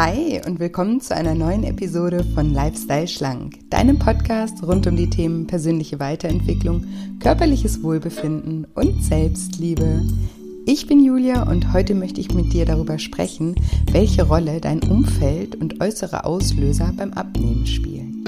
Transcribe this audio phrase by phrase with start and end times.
[0.00, 5.10] Hi und willkommen zu einer neuen Episode von Lifestyle Schlank, deinem Podcast rund um die
[5.10, 6.84] Themen persönliche Weiterentwicklung,
[7.18, 10.04] körperliches Wohlbefinden und Selbstliebe.
[10.66, 13.56] Ich bin Julia und heute möchte ich mit dir darüber sprechen,
[13.90, 18.22] welche Rolle dein Umfeld und äußere Auslöser beim Abnehmen spielen.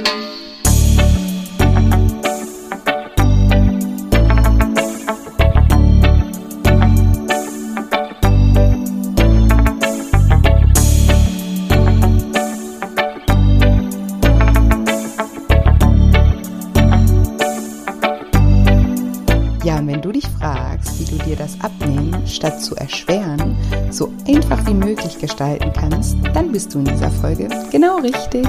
[22.41, 23.55] Statt zu erschweren,
[23.91, 28.47] so einfach wie möglich gestalten kannst, dann bist du in dieser Folge genau richtig.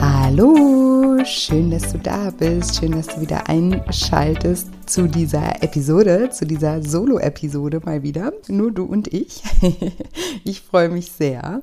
[0.00, 6.46] Hallo, schön, dass du da bist, schön, dass du wieder einschaltest zu dieser Episode, zu
[6.46, 8.32] dieser Solo-Episode mal wieder.
[8.48, 9.42] Nur du und ich.
[10.44, 11.60] Ich freue mich sehr.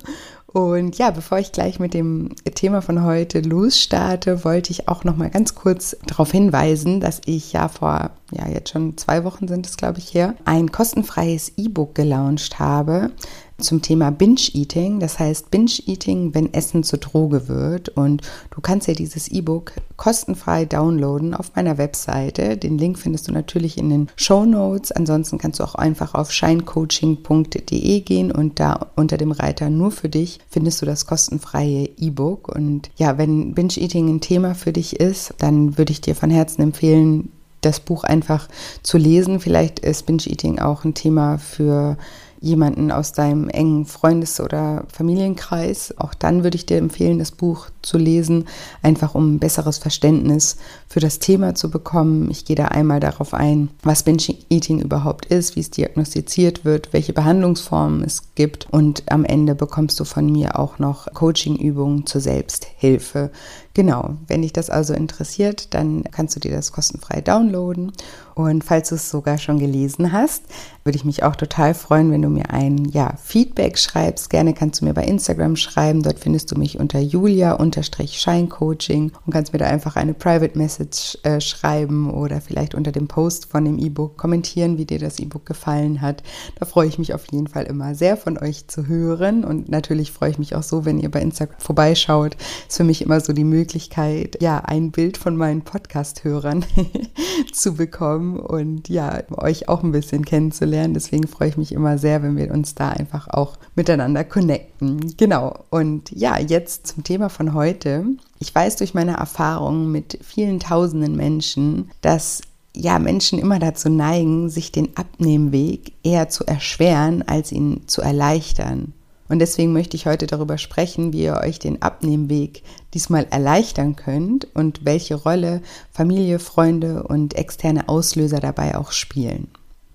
[0.57, 5.15] Und ja, bevor ich gleich mit dem Thema von heute losstarte, wollte ich auch noch
[5.15, 9.67] mal ganz kurz darauf hinweisen, dass ich ja vor ja jetzt schon zwei Wochen sind
[9.67, 13.11] es glaube ich her ein kostenfreies E-Book gelauncht habe
[13.59, 14.99] zum Thema Binge-Eating.
[14.99, 17.89] Das heißt Binge-Eating, wenn Essen zur Droge wird.
[17.89, 22.57] Und du kannst ja dieses E-Book kostenfrei downloaden auf meiner Webseite.
[22.57, 24.91] Den Link findest du natürlich in den Show Notes.
[24.91, 30.09] Ansonsten kannst du auch einfach auf shinecoaching.de gehen und da unter dem Reiter nur für
[30.09, 32.47] dich findest du das kostenfreie E-Book.
[32.53, 36.61] Und ja, wenn Binge-Eating ein Thema für dich ist, dann würde ich dir von Herzen
[36.61, 38.47] empfehlen, das Buch einfach
[38.83, 39.39] zu lesen.
[39.39, 41.97] Vielleicht ist Binge-Eating auch ein Thema für
[42.39, 45.93] jemanden aus deinem engen Freundes- oder Familienkreis.
[45.97, 48.45] Auch dann würde ich dir empfehlen, das Buch zu lesen,
[48.81, 52.29] einfach um ein besseres Verständnis für das Thema zu bekommen.
[52.31, 57.13] Ich gehe da einmal darauf ein, was Binge-Eating überhaupt ist, wie es diagnostiziert wird, welche
[57.13, 63.31] Behandlungsformen es gibt und am Ende bekommst du von mir auch noch Coaching-Übungen zur Selbsthilfe.
[63.73, 67.91] Genau, wenn dich das also interessiert, dann kannst du dir das kostenfrei downloaden.
[68.37, 70.43] Und falls du es sogar schon gelesen hast,
[70.83, 74.29] würde ich mich auch total freuen, wenn du mir ein ja, Feedback schreibst.
[74.29, 76.03] Gerne kannst du mir bei Instagram schreiben.
[76.03, 81.41] Dort findest du mich unter julia-scheincoaching und kannst mir da einfach eine Private Message äh,
[81.41, 86.01] schreiben oder vielleicht unter dem Post von dem E-Book kommentieren, wie dir das E-Book gefallen
[86.01, 86.21] hat.
[86.59, 89.45] Da freue ich mich auf jeden Fall immer sehr von euch zu hören.
[89.45, 92.37] Und natürlich freue ich mich auch so, wenn ihr bei Instagram vorbeischaut.
[92.67, 96.63] Ist für mich immer so die Möglichkeit, ja, ein Bild von meinen Podcast-Hörern
[97.51, 100.93] zu bekommen und ja, euch auch ein bisschen kennenzulernen.
[100.93, 105.15] Deswegen freue ich mich immer sehr, wenn wir uns da einfach auch miteinander connecten.
[105.17, 105.65] Genau.
[105.69, 108.05] Und ja, jetzt zum Thema von heute.
[108.39, 112.41] Ich weiß durch meine Erfahrungen mit vielen tausenden Menschen, dass
[112.75, 118.93] ja, Menschen immer dazu neigen, sich den Abnehmweg eher zu erschweren, als ihn zu erleichtern.
[119.29, 124.47] Und deswegen möchte ich heute darüber sprechen, wie ihr euch den Abnehmweg diesmal erleichtern könnt
[124.55, 125.61] und welche Rolle
[125.91, 129.49] Familie, Freunde und externe Auslöser dabei auch spielen.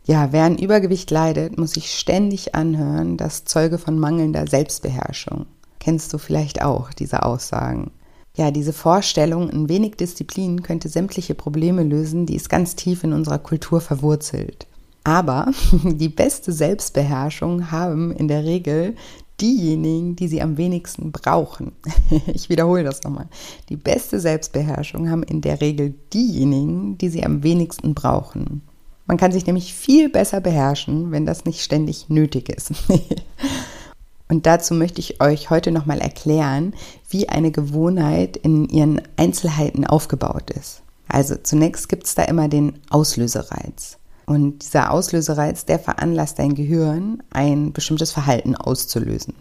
[0.05, 5.47] Ja, wer an Übergewicht leidet, muss sich ständig anhören, das Zeuge von mangelnder Selbstbeherrschung.
[5.79, 7.93] Kennst du vielleicht auch diese Aussagen?
[8.35, 13.13] Ja, diese Vorstellung, ein wenig Disziplin könnte sämtliche Probleme lösen, die ist ganz tief in
[13.13, 14.67] unserer Kultur verwurzelt.
[15.05, 15.53] Aber
[15.85, 18.97] die beste Selbstbeherrschung haben in der Regel
[19.43, 21.73] diejenigen, die sie am wenigsten brauchen.
[22.33, 23.27] ich wiederhole das nochmal.
[23.69, 28.63] Die beste Selbstbeherrschung haben in der Regel diejenigen, die sie am wenigsten brauchen.
[29.07, 32.73] Man kann sich nämlich viel besser beherrschen, wenn das nicht ständig nötig ist.
[34.29, 36.73] Und dazu möchte ich euch heute nochmal erklären,
[37.11, 40.83] wie eine Gewohnheit in ihren Einzelheiten aufgebaut ist.
[41.09, 43.99] Also zunächst gibt es da immer den Auslösereiz.
[44.33, 49.35] Und dieser Auslösereiz, der veranlasst dein Gehirn, ein bestimmtes Verhalten auszulösen.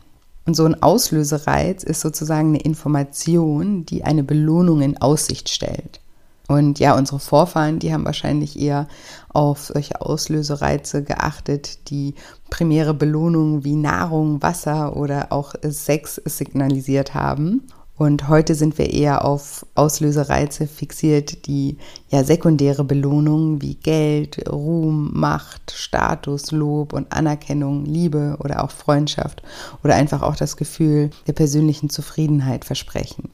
[0.45, 6.01] Und so ein Auslösereiz ist sozusagen eine Information, die eine Belohnung in Aussicht stellt.
[6.49, 8.89] Und ja, unsere Vorfahren, die haben wahrscheinlich eher
[9.29, 12.15] auf solche Auslösereize geachtet, die
[12.49, 17.65] primäre Belohnungen wie Nahrung, Wasser oder auch Sex signalisiert haben.
[18.01, 21.77] Und heute sind wir eher auf Auslösereize fixiert, die
[22.09, 29.43] ja sekundäre Belohnungen wie Geld, Ruhm, Macht, Status, Lob und Anerkennung, Liebe oder auch Freundschaft
[29.83, 33.29] oder einfach auch das Gefühl der persönlichen Zufriedenheit versprechen.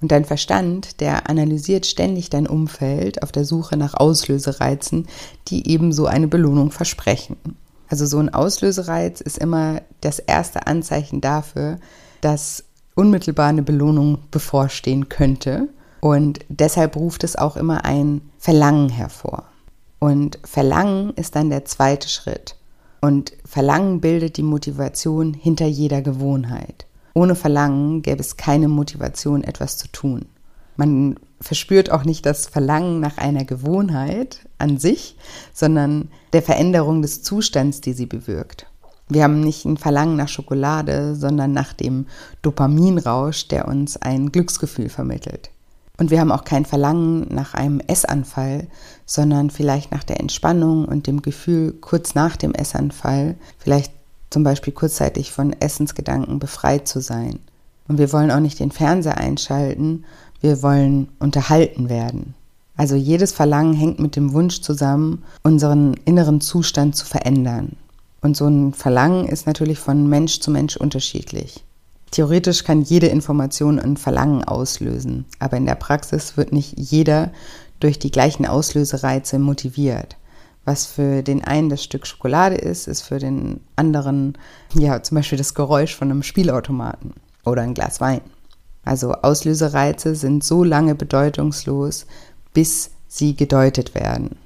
[0.00, 5.06] Und dein Verstand, der analysiert ständig dein Umfeld auf der Suche nach Auslösereizen,
[5.46, 7.36] die ebenso eine Belohnung versprechen.
[7.88, 11.78] Also so ein Auslösereiz ist immer das erste Anzeichen dafür,
[12.20, 12.64] dass
[12.98, 15.68] unmittelbar eine Belohnung bevorstehen könnte.
[16.00, 19.44] Und deshalb ruft es auch immer ein Verlangen hervor.
[20.00, 22.56] Und Verlangen ist dann der zweite Schritt.
[23.00, 26.86] Und Verlangen bildet die Motivation hinter jeder Gewohnheit.
[27.14, 30.26] Ohne Verlangen gäbe es keine Motivation, etwas zu tun.
[30.76, 35.16] Man verspürt auch nicht das Verlangen nach einer Gewohnheit an sich,
[35.52, 38.67] sondern der Veränderung des Zustands, die sie bewirkt.
[39.08, 42.06] Wir haben nicht ein Verlangen nach Schokolade, sondern nach dem
[42.42, 45.50] Dopaminrausch, der uns ein Glücksgefühl vermittelt.
[45.96, 48.68] Und wir haben auch kein Verlangen nach einem Essanfall,
[49.04, 53.92] sondern vielleicht nach der Entspannung und dem Gefühl, kurz nach dem Essanfall, vielleicht
[54.30, 57.40] zum Beispiel kurzzeitig von Essensgedanken befreit zu sein.
[57.88, 60.04] Und wir wollen auch nicht den Fernseher einschalten,
[60.40, 62.34] wir wollen unterhalten werden.
[62.76, 67.76] Also jedes Verlangen hängt mit dem Wunsch zusammen, unseren inneren Zustand zu verändern.
[68.20, 71.64] Und so ein Verlangen ist natürlich von Mensch zu Mensch unterschiedlich.
[72.10, 77.32] Theoretisch kann jede Information ein Verlangen auslösen, aber in der Praxis wird nicht jeder
[77.80, 80.16] durch die gleichen Auslösereize motiviert.
[80.64, 84.36] Was für den einen das Stück Schokolade ist, ist für den anderen
[84.74, 88.20] ja zum Beispiel das Geräusch von einem Spielautomaten oder ein Glas Wein.
[88.84, 92.06] Also Auslösereize sind so lange bedeutungslos,
[92.52, 94.36] bis sie gedeutet werden.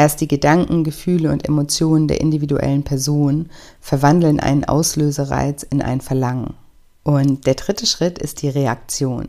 [0.00, 3.50] Erst die Gedanken, Gefühle und Emotionen der individuellen Person
[3.82, 6.54] verwandeln einen Auslösereiz in ein Verlangen.
[7.02, 9.28] Und der dritte Schritt ist die Reaktion.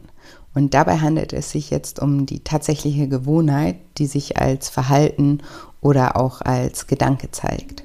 [0.53, 5.39] Und dabei handelt es sich jetzt um die tatsächliche Gewohnheit, die sich als Verhalten
[5.81, 7.83] oder auch als Gedanke zeigt.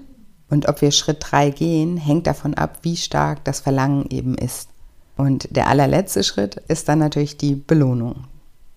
[0.49, 4.69] Und ob wir Schritt 3 gehen, hängt davon ab, wie stark das Verlangen eben ist.
[5.17, 8.29] Und der allerletzte Schritt ist dann natürlich die Belohnung.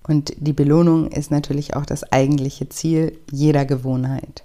[0.10, 4.44] Und die Belohnung ist natürlich auch das eigentliche Ziel jeder Gewohnheit.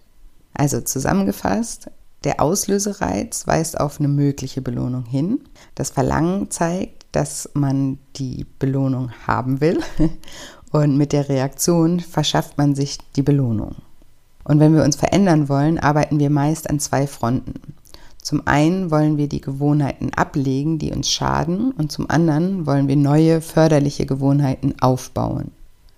[0.52, 1.90] Also zusammengefasst,
[2.22, 5.40] der Auslösereiz weist auf eine mögliche Belohnung hin.
[5.75, 9.81] Das Verlangen zeigt, dass man die Belohnung haben will.
[10.70, 13.76] Und mit der Reaktion verschafft man sich die Belohnung.
[14.44, 17.55] Und wenn wir uns verändern wollen, arbeiten wir meist an zwei Fronten.
[18.24, 22.96] Zum einen wollen wir die Gewohnheiten ablegen, die uns schaden, und zum anderen wollen wir
[22.96, 25.50] neue, förderliche Gewohnheiten aufbauen.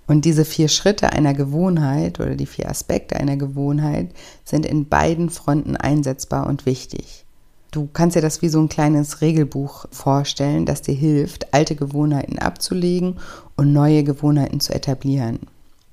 [0.09, 4.11] Und diese vier Schritte einer Gewohnheit oder die vier Aspekte einer Gewohnheit
[4.45, 7.25] sind in beiden Fronten einsetzbar und wichtig.
[7.71, 12.41] Du kannst dir das wie so ein kleines Regelbuch vorstellen, das dir hilft, alte Gewohnheiten
[12.41, 13.19] abzulegen
[13.57, 15.39] und neue Gewohnheiten zu etablieren.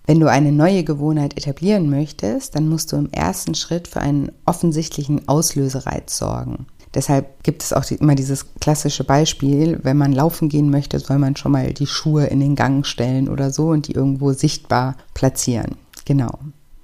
[0.05, 4.31] Wenn du eine neue Gewohnheit etablieren möchtest, dann musst du im ersten Schritt für einen
[4.45, 6.65] offensichtlichen Auslösereiz sorgen.
[6.93, 11.35] Deshalb gibt es auch immer dieses klassische Beispiel, wenn man laufen gehen möchte, soll man
[11.35, 15.77] schon mal die Schuhe in den Gang stellen oder so und die irgendwo sichtbar platzieren.
[16.05, 16.37] Genau.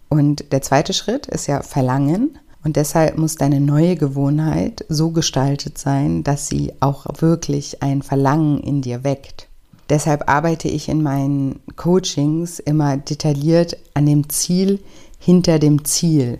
[0.07, 2.39] Und der zweite Schritt ist ja Verlangen.
[2.63, 8.60] Und deshalb muss deine neue Gewohnheit so gestaltet sein, dass sie auch wirklich ein Verlangen
[8.60, 9.48] in dir weckt.
[9.89, 14.80] Deshalb arbeite ich in meinen Coachings immer detailliert an dem Ziel
[15.18, 16.39] hinter dem Ziel.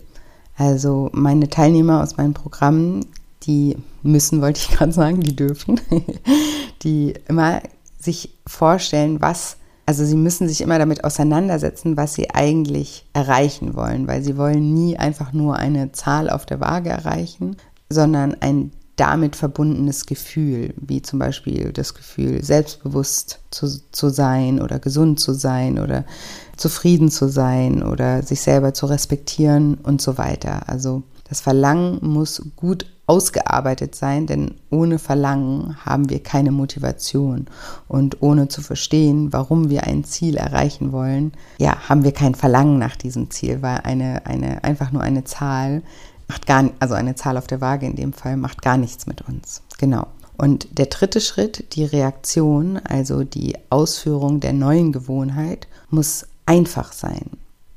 [0.56, 3.06] Also meine Teilnehmer aus meinen Programmen
[3.44, 5.80] die müssen, wollte ich gerade sagen, die dürfen,
[6.84, 7.62] die immer
[8.00, 14.07] sich vorstellen, was, also sie müssen sich immer damit auseinandersetzen, was sie eigentlich erreichen wollen,
[14.07, 17.57] weil sie wollen nie einfach nur eine Zahl auf der Waage erreichen,
[17.90, 24.80] sondern ein damit verbundenes Gefühl, wie zum Beispiel das Gefühl, selbstbewusst zu, zu sein oder
[24.80, 26.06] gesund zu sein oder
[26.57, 30.68] zufrieden zu sein oder sich selber zu respektieren und so weiter.
[30.68, 37.47] Also das Verlangen muss gut ausgearbeitet sein, denn ohne Verlangen haben wir keine Motivation
[37.88, 42.78] und ohne zu verstehen, warum wir ein Ziel erreichen wollen, ja, haben wir kein Verlangen
[42.78, 45.81] nach diesem Ziel, weil eine, eine einfach nur eine Zahl
[46.30, 49.28] macht gar also eine Zahl auf der Waage in dem Fall macht gar nichts mit
[49.28, 49.62] uns.
[49.78, 50.07] Genau.
[50.38, 57.31] Und der dritte Schritt, die Reaktion, also die Ausführung der neuen Gewohnheit, muss einfach sein.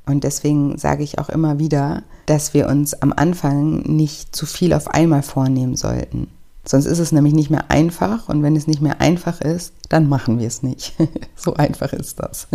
[0.05, 4.73] Und deswegen sage ich auch immer wieder, dass wir uns am Anfang nicht zu viel
[4.73, 6.27] auf einmal vornehmen sollten.
[6.65, 10.07] Sonst ist es nämlich nicht mehr einfach und wenn es nicht mehr einfach ist, dann
[10.07, 10.93] machen wir es nicht.
[11.35, 12.47] so einfach ist das.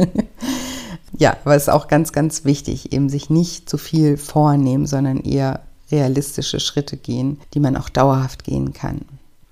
[1.19, 5.21] ja, aber es ist auch ganz, ganz wichtig, eben sich nicht zu viel vornehmen, sondern
[5.21, 9.03] eher realistische Schritte gehen, die man auch dauerhaft gehen kann.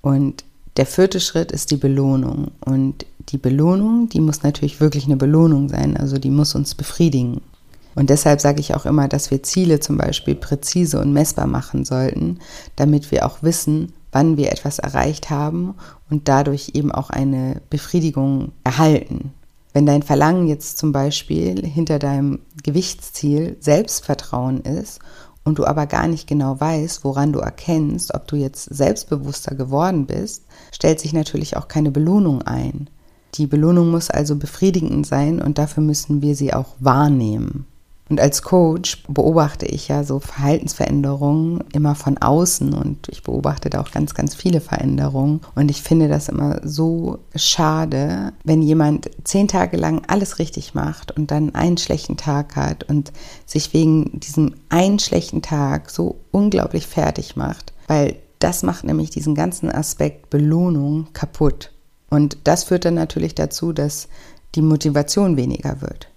[0.01, 0.43] Und
[0.77, 2.51] der vierte Schritt ist die Belohnung.
[2.63, 7.41] Und die Belohnung, die muss natürlich wirklich eine Belohnung sein, also die muss uns befriedigen.
[7.95, 11.83] Und deshalb sage ich auch immer, dass wir Ziele zum Beispiel präzise und messbar machen
[11.83, 12.37] sollten,
[12.75, 15.73] damit wir auch wissen, wann wir etwas erreicht haben
[16.09, 19.33] und dadurch eben auch eine Befriedigung erhalten.
[19.73, 24.99] Wenn dein Verlangen jetzt zum Beispiel hinter deinem Gewichtsziel Selbstvertrauen ist
[25.47, 30.05] und du aber gar nicht genau weißt, woran du erkennst, ob du jetzt selbstbewusster geworden
[30.05, 32.89] bist, stellt sich natürlich auch keine Belohnung ein.
[33.35, 37.65] Die Belohnung muss also befriedigend sein und dafür müssen wir sie auch wahrnehmen.
[38.09, 43.81] Und als Coach beobachte ich ja so Verhaltensveränderungen immer von außen und ich beobachte da
[43.81, 45.41] auch ganz, ganz viele Veränderungen.
[45.55, 51.11] Und ich finde das immer so schade, wenn jemand zehn Tage lang alles richtig macht
[51.11, 53.11] und dann einen schlechten Tag hat und
[53.45, 59.35] sich wegen diesem einen schlechten Tag so unglaublich fertig macht, weil das macht nämlich diesen
[59.35, 61.71] ganzen Aspekt Belohnung kaputt.
[62.09, 64.07] Und das führt dann natürlich dazu, dass
[64.55, 66.07] die Motivation weniger wird.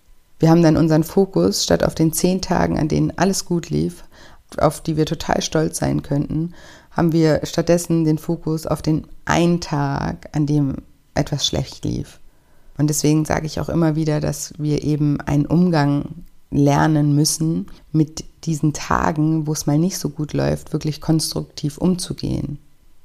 [0.40, 4.04] Wir haben dann unseren Fokus statt auf den zehn Tagen, an denen alles gut lief,
[4.56, 6.54] auf die wir total stolz sein könnten,
[6.90, 10.76] haben wir stattdessen den Fokus auf den einen Tag, an dem
[11.14, 12.18] etwas schlecht lief.
[12.78, 18.24] Und deswegen sage ich auch immer wieder, dass wir eben einen Umgang lernen müssen, mit
[18.44, 22.58] diesen Tagen, wo es mal nicht so gut läuft, wirklich konstruktiv umzugehen.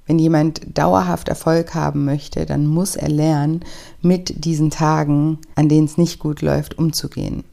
[0.08, 3.62] Wenn jemand dauerhaft Erfolg haben möchte, dann muss er lernen,
[4.02, 7.44] mit diesen Tagen, an denen es nicht gut läuft, umzugehen.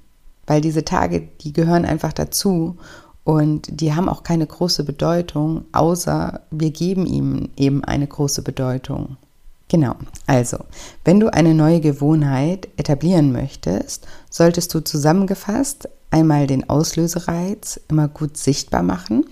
[0.47, 2.77] Weil diese Tage, die gehören einfach dazu
[3.25, 9.17] und die haben auch keine große Bedeutung, außer wir geben ihm eben eine große Bedeutung.
[9.69, 9.95] Genau,
[10.27, 10.59] also,
[11.05, 18.37] wenn du eine neue Gewohnheit etablieren möchtest, solltest du zusammengefasst einmal den Auslösereiz immer gut
[18.37, 19.25] sichtbar machen.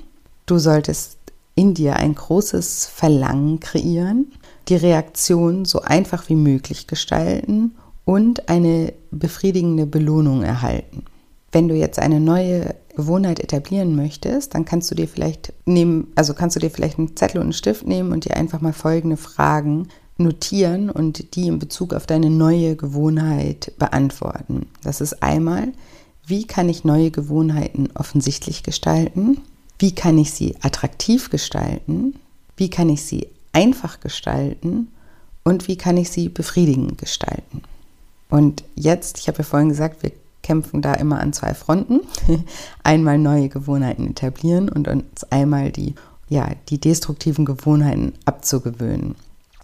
[0.46, 1.18] Du solltest
[1.54, 4.32] in dir ein großes Verlangen kreieren,
[4.68, 11.04] die Reaktion so einfach wie möglich gestalten und eine befriedigende Belohnung erhalten.
[11.52, 16.34] Wenn du jetzt eine neue Gewohnheit etablieren möchtest, dann kannst du dir vielleicht nehmen, also
[16.34, 19.16] kannst du dir vielleicht einen Zettel und einen Stift nehmen und dir einfach mal folgende
[19.16, 24.66] Fragen notieren und die in Bezug auf deine neue Gewohnheit beantworten.
[24.82, 25.72] Das ist einmal,
[26.26, 29.40] wie kann ich neue Gewohnheiten offensichtlich gestalten?
[29.80, 32.14] Wie kann ich sie attraktiv gestalten?
[32.54, 34.88] Wie kann ich sie einfach gestalten?
[35.42, 37.62] Und wie kann ich sie befriedigend gestalten?
[38.28, 42.00] Und jetzt, ich habe ja vorhin gesagt, wir kämpfen da immer an zwei Fronten.
[42.82, 45.94] einmal neue Gewohnheiten etablieren und uns einmal die,
[46.28, 49.14] ja, die destruktiven Gewohnheiten abzugewöhnen.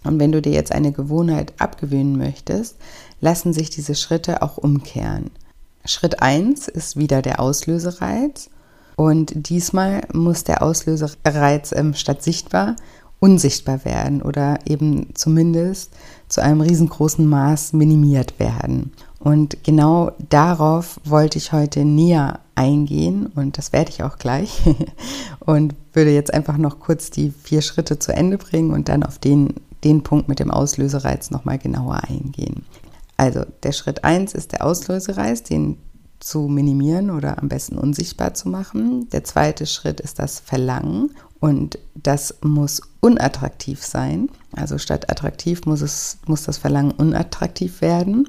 [0.03, 2.77] Und wenn du dir jetzt eine Gewohnheit abgewöhnen möchtest,
[3.21, 5.29] lassen sich diese Schritte auch umkehren.
[5.85, 8.49] Schritt 1 ist wieder der Auslösereiz
[8.97, 12.75] und diesmal muss der Auslösereiz ähm, statt sichtbar
[13.19, 15.91] unsichtbar werden oder eben zumindest
[16.27, 18.91] zu einem riesengroßen Maß minimiert werden.
[19.19, 24.61] Und genau darauf wollte ich heute näher eingehen und das werde ich auch gleich
[25.39, 29.17] und würde jetzt einfach noch kurz die vier Schritte zu Ende bringen und dann auf
[29.17, 32.63] den, den Punkt mit dem Auslösereiz nochmal genauer eingehen.
[33.17, 35.77] Also der Schritt 1 ist der Auslösereiz, den
[36.19, 39.09] zu minimieren oder am besten unsichtbar zu machen.
[39.09, 44.29] Der zweite Schritt ist das Verlangen und das muss unattraktiv sein.
[44.53, 48.27] Also statt attraktiv muss, es, muss das Verlangen unattraktiv werden.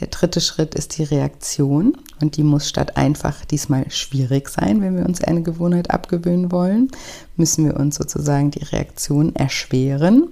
[0.00, 4.96] Der dritte Schritt ist die Reaktion und die muss statt einfach diesmal schwierig sein, wenn
[4.96, 6.90] wir uns eine Gewohnheit abgewöhnen wollen,
[7.36, 10.28] müssen wir uns sozusagen die Reaktion erschweren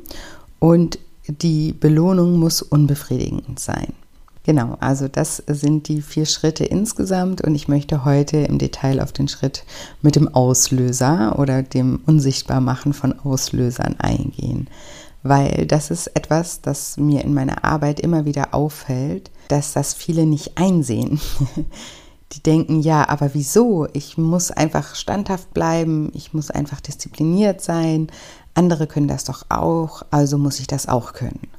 [0.59, 0.99] und
[1.29, 3.93] die Belohnung muss unbefriedigend sein.
[4.47, 9.11] Genau, also das sind die vier Schritte insgesamt und ich möchte heute im Detail auf
[9.11, 9.65] den Schritt
[10.03, 14.69] mit dem Auslöser oder dem Unsichtbarmachen von Auslösern eingehen,
[15.25, 20.27] weil das ist etwas, das mir in meiner Arbeit immer wieder auffällt, dass das viele
[20.27, 21.21] nicht einsehen.
[22.33, 23.89] Die denken, ja, aber wieso?
[23.95, 28.13] Ich muss einfach standhaft bleiben, ich muss einfach diszipliniert sein,
[28.55, 31.56] andere können das doch auch, also muss ich das auch können.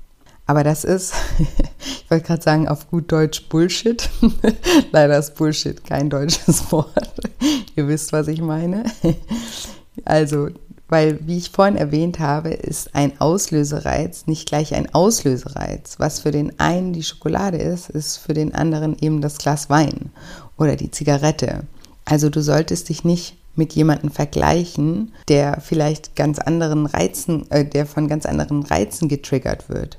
[0.47, 1.13] Aber das ist,
[1.79, 4.09] ich wollte gerade sagen, auf gut Deutsch Bullshit.
[4.91, 7.19] Leider ist Bullshit kein deutsches Wort.
[7.75, 8.85] Ihr wisst, was ich meine.
[10.05, 10.47] Also,
[10.87, 15.95] weil, wie ich vorhin erwähnt habe, ist ein Auslösereiz nicht gleich ein Auslösereiz.
[15.99, 20.11] Was für den einen die Schokolade ist, ist für den anderen eben das Glas Wein
[20.57, 21.63] oder die Zigarette.
[22.05, 27.85] Also du solltest dich nicht mit jemandem vergleichen, der vielleicht ganz anderen Reizen, äh, der
[27.85, 29.97] von ganz anderen Reizen getriggert wird.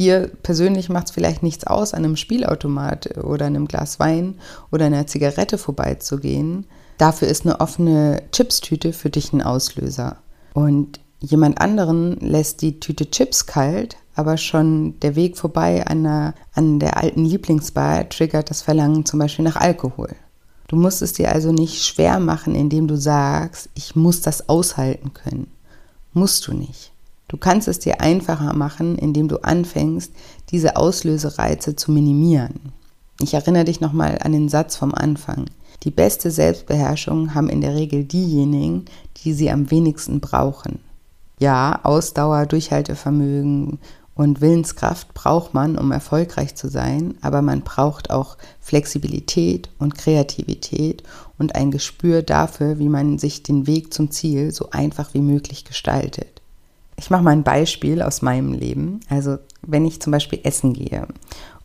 [0.00, 4.36] Dir persönlich macht es vielleicht nichts aus, an einem Spielautomat oder einem Glas Wein
[4.72, 6.64] oder einer Zigarette vorbeizugehen.
[6.96, 10.16] Dafür ist eine offene Chipstüte für dich ein Auslöser.
[10.54, 16.34] Und jemand anderen lässt die Tüte Chips kalt, aber schon der Weg vorbei an, einer,
[16.54, 20.16] an der alten Lieblingsbar triggert das Verlangen zum Beispiel nach Alkohol.
[20.68, 25.12] Du musst es dir also nicht schwer machen, indem du sagst, ich muss das aushalten
[25.12, 25.48] können.
[26.14, 26.90] Musst du nicht.
[27.30, 30.12] Du kannst es dir einfacher machen, indem du anfängst,
[30.50, 32.72] diese Auslösereize zu minimieren.
[33.20, 35.44] Ich erinnere dich nochmal an den Satz vom Anfang.
[35.84, 38.86] Die beste Selbstbeherrschung haben in der Regel diejenigen,
[39.18, 40.80] die sie am wenigsten brauchen.
[41.38, 43.78] Ja, Ausdauer, Durchhaltevermögen
[44.14, 51.04] Und Willenskraft braucht man, um erfolgreich zu sein, aber man braucht auch Flexibilität und Kreativität
[51.38, 55.64] und ein Gespür dafür, wie man sich den Weg zum Ziel so einfach wie möglich
[55.64, 56.39] gestaltet.
[57.00, 59.00] Ich mache mal ein Beispiel aus meinem Leben.
[59.08, 61.08] Also wenn ich zum Beispiel essen gehe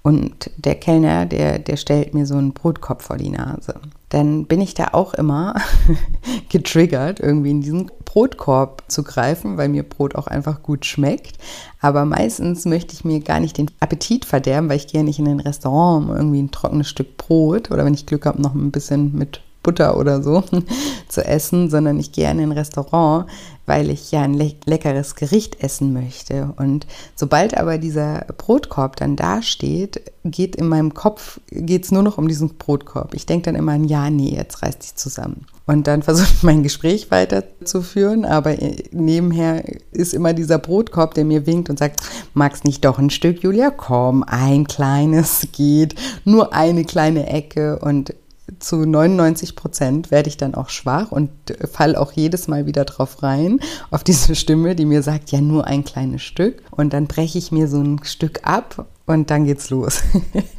[0.02, 3.76] und der Kellner, der, der stellt mir so einen Brotkopf vor die Nase
[4.16, 5.56] dann bin ich da auch immer
[6.50, 11.38] getriggert, irgendwie in diesen Brotkorb zu greifen, weil mir Brot auch einfach gut schmeckt.
[11.82, 15.28] Aber meistens möchte ich mir gar nicht den Appetit verderben, weil ich gehe nicht in
[15.28, 18.72] ein Restaurant um irgendwie ein trockenes Stück Brot oder wenn ich Glück habe, noch ein
[18.72, 20.44] bisschen mit Butter oder so
[21.10, 23.26] zu essen, sondern ich gehe in ein Restaurant,
[23.66, 26.54] weil ich ja ein le leckeres Gericht essen möchte.
[26.58, 32.28] Und sobald aber dieser Brotkorb dann dasteht, geht in meinem Kopf geht's nur noch um
[32.28, 33.16] diesen Brotkorb.
[33.16, 35.48] Ich denke dann immer an, ja, nee, jetzt reißt dich zusammen.
[35.66, 38.56] Und dann versuche ich mein Gespräch weiterzuführen, aber
[38.92, 42.02] nebenher ist immer dieser Brotkorb, der mir winkt und sagt,
[42.36, 43.72] magst nicht doch ein Stück, Julia?
[43.72, 48.14] Komm, ein kleines geht, nur eine kleine Ecke und
[48.60, 51.30] zu 99 Prozent werde ich dann auch schwach und
[51.72, 53.60] fall auch jedes Mal wieder drauf rein,
[53.92, 56.64] auf diese Stimme, die mir sagt, ja, nur ein kleines Stück.
[56.72, 60.02] Und dann breche ich mir so ein Stück ab und dann geht's los.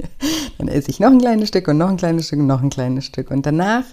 [0.59, 2.71] dann esse ich noch ein kleines Stück und noch ein kleines Stück und noch ein
[2.71, 3.31] kleines Stück.
[3.31, 3.85] Und danach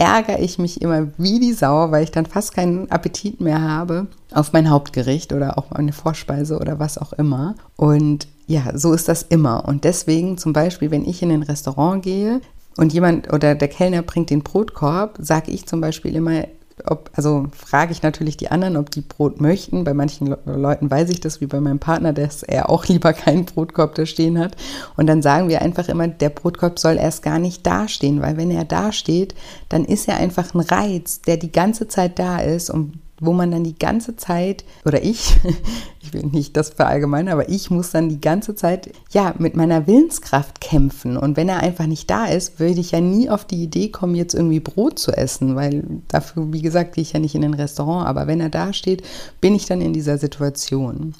[0.00, 4.06] ärgere ich mich immer wie die Sau, weil ich dann fast keinen Appetit mehr habe
[4.32, 7.54] auf mein Hauptgericht oder auch meine Vorspeise oder was auch immer.
[7.76, 9.68] Und ja, so ist das immer.
[9.68, 12.40] Und deswegen zum Beispiel, wenn ich in ein Restaurant gehe,
[12.76, 16.44] und jemand oder der Kellner bringt den Brotkorb, sage ich zum Beispiel immer,
[16.86, 19.84] ob, also frage ich natürlich die anderen, ob die Brot möchten.
[19.84, 23.12] Bei manchen Le Leuten weiß ich das, wie bei meinem Partner, dass er auch lieber
[23.12, 24.56] keinen Brotkorb da stehen hat.
[24.96, 28.50] Und dann sagen wir einfach immer, der Brotkorb soll erst gar nicht dastehen, weil wenn
[28.50, 29.34] er dasteht,
[29.68, 33.50] dann ist er einfach ein Reiz, der die ganze Zeit da ist und wo man
[33.50, 35.36] dann die ganze Zeit, oder ich,
[36.00, 39.86] ich will nicht das verallgemeinern, aber ich muss dann die ganze Zeit, ja, mit meiner
[39.86, 41.16] Willenskraft kämpfen.
[41.18, 44.14] Und wenn er einfach nicht da ist, würde ich ja nie auf die Idee kommen,
[44.14, 47.54] jetzt irgendwie Brot zu essen, weil dafür, wie gesagt, gehe ich ja nicht in ein
[47.54, 48.08] Restaurant.
[48.08, 49.02] Aber wenn er da steht,
[49.40, 51.14] bin ich dann in dieser Situation.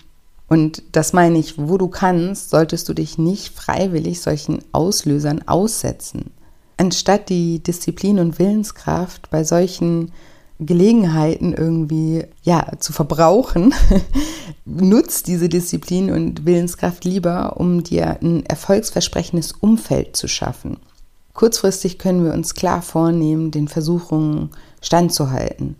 [0.48, 6.32] Und das meine ich, wo du kannst, solltest du dich nicht freiwillig solchen Auslösern aussetzen.
[6.76, 10.12] Anstatt die Disziplin und Willenskraft bei solchen
[10.60, 13.74] Gelegenheiten irgendwie ja zu verbrauchen,
[14.64, 20.76] nutzt diese Disziplin und Willenskraft lieber, um dir ein erfolgsversprechendes Umfeld zu schaffen.
[21.32, 24.50] Kurzfristig können wir uns klar vornehmen, den Versuchungen
[24.82, 25.76] standzuhalten.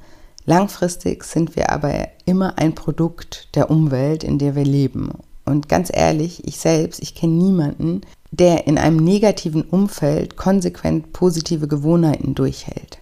[0.47, 5.11] Langfristig sind wir aber immer ein Produkt der Umwelt, in der wir leben.
[5.45, 11.69] Und ganz ehrlich, ich selbst, ich kenne niemanden, der in einem negativen Umfeld konsequent positive
[11.69, 12.99] Gewohnheiten durchhält.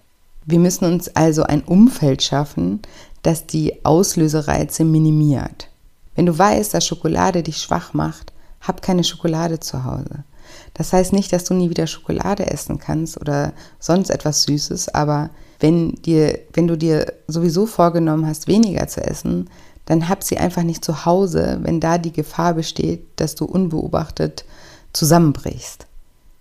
[0.50, 2.80] Wir müssen uns also ein Umfeld schaffen,
[3.22, 5.68] das die Auslösereize minimiert.
[6.14, 8.32] Wenn du weißt, dass Schokolade dich schwach macht,
[8.62, 10.24] hab keine Schokolade zu Hause.
[10.72, 15.28] Das heißt nicht, dass du nie wieder Schokolade essen kannst oder sonst etwas Süßes, aber
[15.60, 19.50] wenn, dir, wenn du dir sowieso vorgenommen hast, weniger zu essen,
[19.84, 24.46] dann hab sie einfach nicht zu Hause, wenn da die Gefahr besteht, dass du unbeobachtet
[24.94, 25.87] zusammenbrichst.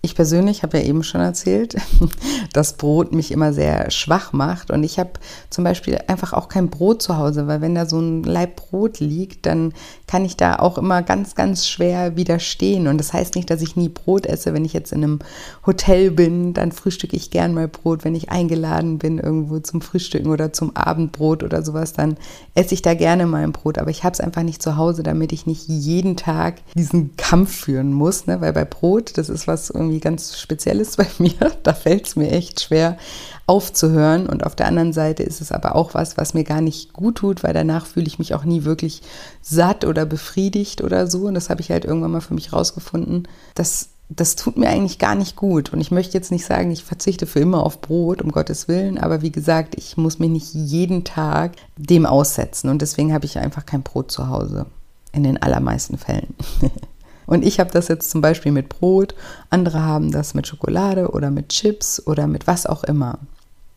[0.07, 1.75] Ich persönlich habe ja eben schon erzählt,
[2.53, 5.11] dass Brot mich immer sehr schwach macht und ich habe
[5.49, 9.01] zum Beispiel einfach auch kein Brot zu Hause, weil wenn da so ein Leib Brot
[9.01, 9.73] liegt, dann
[10.07, 13.75] kann ich da auch immer ganz, ganz schwer widerstehen und das heißt nicht, dass ich
[13.75, 14.53] nie Brot esse.
[14.53, 15.19] Wenn ich jetzt in einem
[15.65, 18.05] Hotel bin, dann frühstücke ich gern mal Brot.
[18.05, 22.15] Wenn ich eingeladen bin irgendwo zum Frühstücken oder zum Abendbrot oder sowas, dann
[22.55, 25.03] esse ich da gerne mal ein Brot, aber ich habe es einfach nicht zu Hause,
[25.03, 28.39] damit ich nicht jeden Tag diesen Kampf führen muss, ne?
[28.39, 31.51] weil bei Brot, das ist was irgendwie ganz Spezielles bei mir.
[31.63, 32.97] Da fällt es mir echt schwer
[33.45, 34.27] aufzuhören.
[34.27, 37.15] Und auf der anderen Seite ist es aber auch was, was mir gar nicht gut
[37.15, 39.01] tut, weil danach fühle ich mich auch nie wirklich
[39.41, 41.25] satt oder befriedigt oder so.
[41.25, 43.27] Und das habe ich halt irgendwann mal für mich rausgefunden.
[43.55, 45.73] Das, das tut mir eigentlich gar nicht gut.
[45.73, 48.97] Und ich möchte jetzt nicht sagen, ich verzichte für immer auf Brot, um Gottes Willen.
[48.97, 52.69] Aber wie gesagt, ich muss mich nicht jeden Tag dem aussetzen.
[52.69, 54.65] Und deswegen habe ich einfach kein Brot zu Hause.
[55.13, 56.35] In den allermeisten Fällen.
[57.27, 59.13] Und ich habe das jetzt zum Beispiel mit Brot,
[59.51, 63.19] andere haben das mit Schokolade oder mit Chips oder mit was auch immer.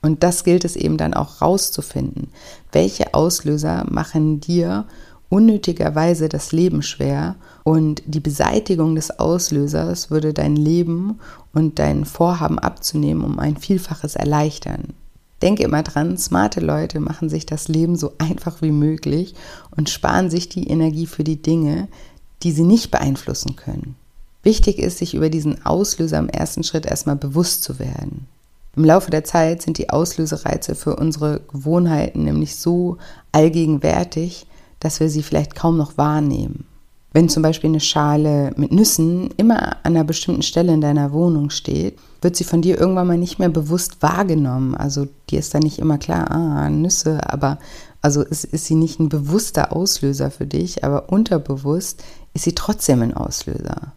[0.01, 2.29] Und das gilt es eben dann auch rauszufinden.
[2.73, 4.87] Welche Auslöser machen dir
[5.29, 11.21] unnötigerweise das Leben schwer und die Beseitigung des Auslösers würde dein Leben
[11.53, 14.95] und dein Vorhaben abzunehmen um ein Vielfaches erleichtern.
[15.41, 19.35] Denke immer dran, smarte Leute machen sich das Leben so einfach wie möglich
[19.75, 21.89] und sparen sich die Energie für die Dinge,
[22.43, 23.97] die sie nicht beeinflussen können.
[24.43, 28.27] Wichtig ist, sich über diesen Auslöser im ersten Schritt erstmal bewusst zu werden.
[28.77, 32.99] Im Laufe der Zeit sind die Auslösereize für unsere Gewohnheiten nämlich so
[33.33, 34.47] allgegenwärtig,
[34.79, 36.65] dass wir sie vielleicht kaum noch wahrnehmen.
[37.13, 41.51] Wenn zum Beispiel eine Schale mit Nüssen immer an einer bestimmten Stelle in deiner Wohnung
[41.51, 44.77] steht, wird sie von dir irgendwann mal nicht mehr bewusst wahrgenommen.
[44.77, 47.59] Also dir ist da nicht immer klar, ah, Nüsse, aber
[48.03, 52.03] also ist, ist sie nicht ein bewusster Auslöser für dich, aber unterbewusst
[52.35, 53.93] ist sie trotzdem ein Auslöser.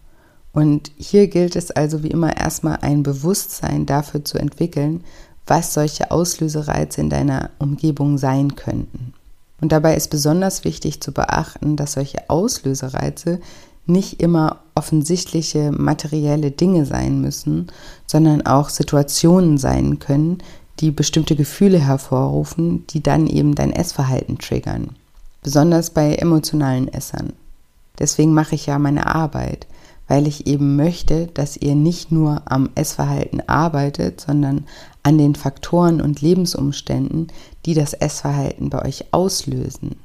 [0.52, 5.04] Und hier gilt es also wie immer erstmal ein Bewusstsein dafür zu entwickeln,
[5.48, 9.14] was solche Auslösereize in deiner Umgebung sein könnten.
[9.60, 13.40] Und dabei ist besonders wichtig zu beachten, dass solche Auslösereize
[13.86, 17.68] nicht immer offensichtliche materielle Dinge sein müssen,
[18.06, 20.38] sondern auch Situationen sein können,
[20.84, 24.90] die bestimmte Gefühle hervorrufen, die dann eben dein Essverhalten triggern.
[25.42, 27.32] Besonders bei emotionalen Essern.
[28.00, 29.66] Deswegen mache ich ja meine Arbeit,
[30.10, 34.66] weil ich eben möchte, dass ihr nicht nur am Essverhalten arbeitet, sondern
[35.04, 37.28] an den Faktoren und Lebensumständen,
[37.66, 39.96] die das Essverhalten bei euch auslösen.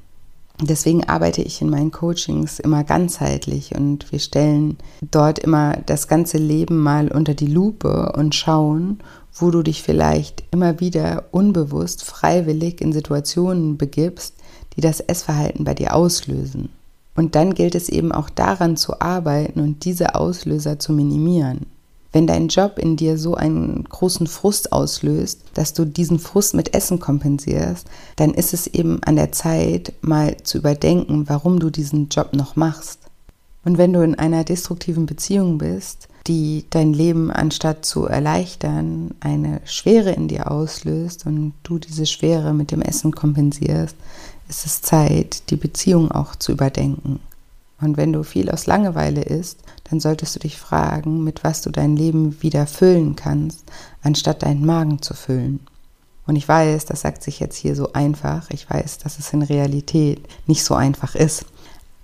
[0.61, 4.77] Deswegen arbeite ich in meinen Coachings immer ganzheitlich und wir stellen
[5.09, 8.99] dort immer das ganze Leben mal unter die Lupe und schauen,
[9.33, 14.35] wo du dich vielleicht immer wieder unbewusst, freiwillig in Situationen begibst,
[14.75, 16.69] die das Essverhalten bei dir auslösen.
[17.15, 21.65] Und dann gilt es eben auch daran zu arbeiten und diese Auslöser zu minimieren.
[22.11, 26.73] Wenn dein Job in dir so einen großen Frust auslöst, dass du diesen Frust mit
[26.73, 32.09] Essen kompensierst, dann ist es eben an der Zeit, mal zu überdenken, warum du diesen
[32.09, 32.99] Job noch machst.
[33.63, 39.61] Und wenn du in einer destruktiven Beziehung bist, die dein Leben anstatt zu erleichtern, eine
[39.65, 43.95] Schwere in dir auslöst und du diese Schwere mit dem Essen kompensierst,
[44.47, 47.19] ist es Zeit, die Beziehung auch zu überdenken.
[47.81, 51.69] Und wenn du viel aus Langeweile isst, dann solltest du dich fragen, mit was du
[51.69, 53.63] dein Leben wieder füllen kannst,
[54.03, 55.61] anstatt deinen Magen zu füllen.
[56.27, 58.49] Und ich weiß, das sagt sich jetzt hier so einfach.
[58.51, 61.45] Ich weiß, dass es in Realität nicht so einfach ist.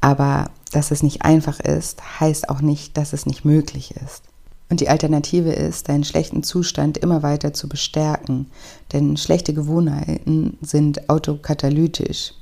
[0.01, 4.23] Aber dass es nicht einfach ist, heißt auch nicht, dass es nicht möglich ist.
[4.69, 8.47] Und die Alternative ist, deinen schlechten Zustand immer weiter zu bestärken,
[8.93, 12.34] denn schlechte Gewohnheiten sind autokatalytisch.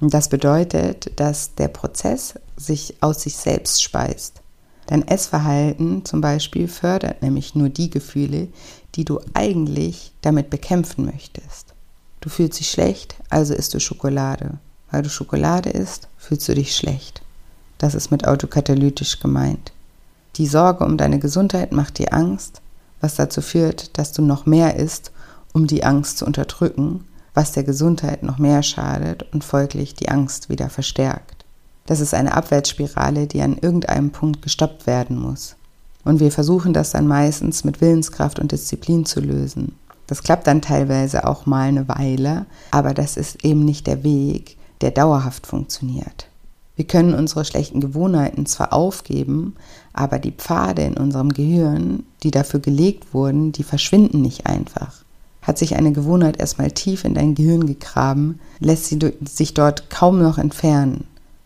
[0.00, 4.40] Das bedeutet, dass der Prozess sich aus sich selbst speist.
[4.86, 8.48] Dein Essverhalten zum Beispiel fördert nämlich nur die Gefühle,
[8.94, 11.74] die du eigentlich damit bekämpfen möchtest.
[12.20, 14.58] Du fühlst dich schlecht, also isst du Schokolade.
[14.90, 17.19] Weil du Schokolade isst, fühlst du dich schlecht.
[17.80, 19.72] Das ist mit autokatalytisch gemeint.
[20.36, 22.60] Die Sorge um deine Gesundheit macht dir Angst,
[23.00, 25.12] was dazu führt, dass du noch mehr isst,
[25.54, 30.50] um die Angst zu unterdrücken, was der Gesundheit noch mehr schadet und folglich die Angst
[30.50, 31.46] wieder verstärkt.
[31.86, 35.56] Das ist eine Abwärtsspirale, die an irgendeinem Punkt gestoppt werden muss.
[36.04, 39.74] Und wir versuchen das dann meistens mit Willenskraft und Disziplin zu lösen.
[40.06, 44.58] Das klappt dann teilweise auch mal eine Weile, aber das ist eben nicht der Weg,
[44.82, 46.29] der dauerhaft funktioniert.
[46.80, 49.54] Wir können unsere schlechten Gewohnheiten zwar aufgeben,
[49.92, 55.04] aber die Pfade in unserem Gehirn, die dafür gelegt wurden, die verschwinden nicht einfach.
[55.42, 58.98] Hat sich eine Gewohnheit erstmal tief in dein Gehirn gegraben, lässt sie
[59.30, 61.04] sich dort kaum noch entfernen.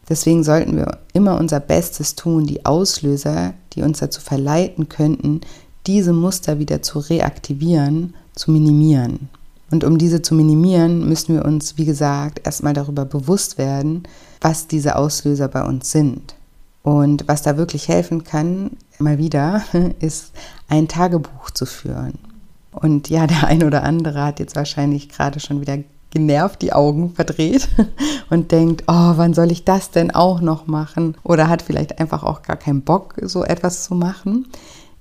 [0.09, 5.41] Deswegen sollten wir immer unser Bestes tun, die Auslöser, die uns dazu verleiten könnten,
[5.89, 9.31] diese Muster wieder zu reaktivieren, zu minimieren.
[9.73, 14.05] Und um diese zu minimieren, müssen wir uns, wie gesagt, erstmal darüber bewusst werden,
[14.45, 16.35] was diese Auslöser bei uns sind.
[16.83, 19.63] Und was da wirklich helfen kann, mal wieder,
[20.01, 20.33] ist
[20.69, 22.19] ein Tagebuch zu führen.
[22.71, 25.79] Und ja, der ein oder andere hat jetzt wahrscheinlich gerade schon wieder
[26.11, 27.69] genervt die Augen verdreht
[28.31, 31.17] und denkt, oh, wann soll ich das denn auch noch machen?
[31.23, 34.47] Oder hat vielleicht einfach auch gar keinen Bock, so etwas zu machen.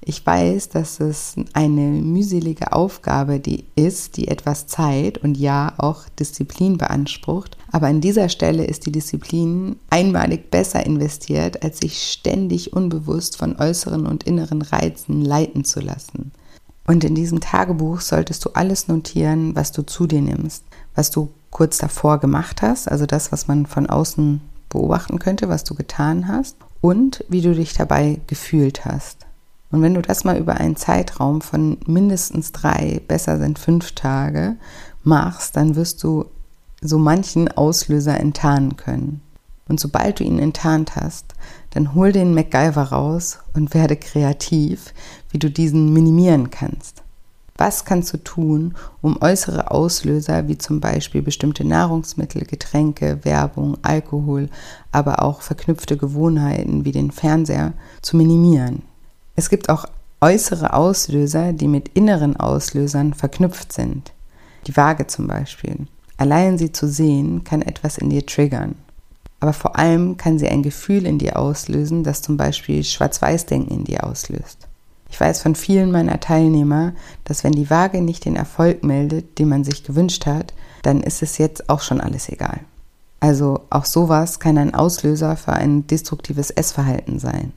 [0.06, 6.10] Ich weiß, dass es eine mühselige Aufgabe die ist, die etwas Zeit und ja auch
[6.20, 7.58] Disziplin beansprucht.
[7.72, 13.56] Aber an dieser Stelle ist die Disziplin einmalig besser investiert, als sich ständig unbewusst von
[13.56, 16.32] äußeren und inneren Reizen leiten zu lassen.
[16.86, 20.64] Und in diesem Tagebuch solltest du alles notieren, was du zu dir nimmst,
[20.96, 25.64] was du kurz davor gemacht hast, also das, was man von außen beobachten könnte, was
[25.64, 29.23] du getan hast und wie du dich dabei gefühlt hast.
[29.74, 34.56] Und wenn du das mal über einen Zeitraum von mindestens drei, besser sind fünf Tage
[35.04, 36.26] machst, dann wirst du
[36.80, 39.22] so manchen Auslöser enttarnen können.
[39.68, 41.34] Und sobald du ihn enttarnt hast,
[41.72, 44.94] dann hol den MacGyver raus und werde kreativ,
[45.32, 47.02] wie du diesen minimieren kannst.
[47.58, 54.50] Was kannst du tun, um äußere Auslöser wie zum Beispiel bestimmte Nahrungsmittel, Getränke, Werbung, Alkohol,
[54.92, 58.84] aber auch verknüpfte Gewohnheiten wie den Fernseher zu minimieren?
[59.36, 59.86] Es gibt auch
[60.22, 64.14] äußere Auslöser, die mit inneren Auslösern verknüpft sind.
[64.68, 65.88] Die Waage zum Beispiel.
[66.18, 68.76] Allein sie zu sehen, kann etwas in dir triggern.
[69.44, 73.84] aber vor allem kann sie ein Gefühl in dir auslösen, das zum Beispiel Schwarz-Weiß-Denken in
[73.84, 74.70] dir auslöst.
[75.12, 76.94] Ich weiß von vielen meiner Teilnehmer,
[77.26, 81.22] dass wenn die Waage nicht den Erfolg meldet, den man sich gewünscht hat, dann ist
[81.22, 82.62] es jetzt auch schon alles egal.
[83.20, 87.52] Also auch sowas kann ein Auslöser für ein destruktives Essverhalten sein.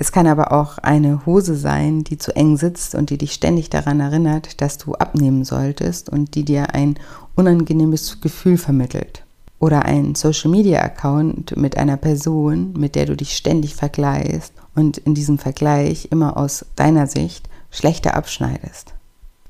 [0.00, 3.68] Es kann aber auch eine Hose sein, die zu eng sitzt und die dich ständig
[3.68, 6.94] daran erinnert, dass du abnehmen solltest und die dir ein
[7.34, 9.24] unangenehmes Gefühl vermittelt.
[9.58, 15.36] Oder ein Social-Media-Account mit einer Person, mit der du dich ständig vergleichst und in diesem
[15.36, 18.94] Vergleich immer aus deiner Sicht schlechter abschneidest.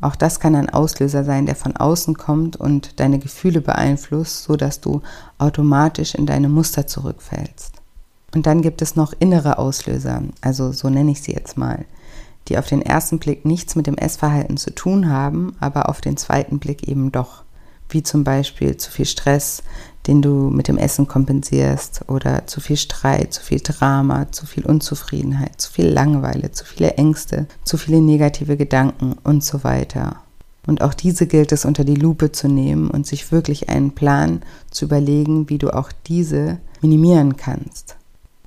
[0.01, 4.81] Auch das kann ein Auslöser sein, der von außen kommt und deine Gefühle beeinflusst, sodass
[4.81, 5.03] du
[5.37, 7.78] automatisch in deine Muster zurückfällst.
[8.35, 11.87] Und dann gibt es noch innere Auslöser, also so nenne ich sie jetzt mal,
[12.49, 16.17] die auf den ersten Blick nichts mit dem Essverhalten zu tun haben, aber auf den
[16.17, 17.45] zweiten Blick eben doch.
[17.91, 19.63] Wie zum Beispiel zu viel Stress,
[20.07, 24.67] den du mit dem Essen kompensierst, oder zu viel Streit, zu viel Drama, zu viel
[24.67, 30.17] Unzufriedenheit, zu viel Langeweile, zu viele Ängste, zu viele negative Gedanken und so weiter.
[30.67, 34.43] Und auch diese gilt es unter die Lupe zu nehmen und sich wirklich einen Plan
[34.71, 37.98] zu überlegen, wie du auch diese minimieren kannst.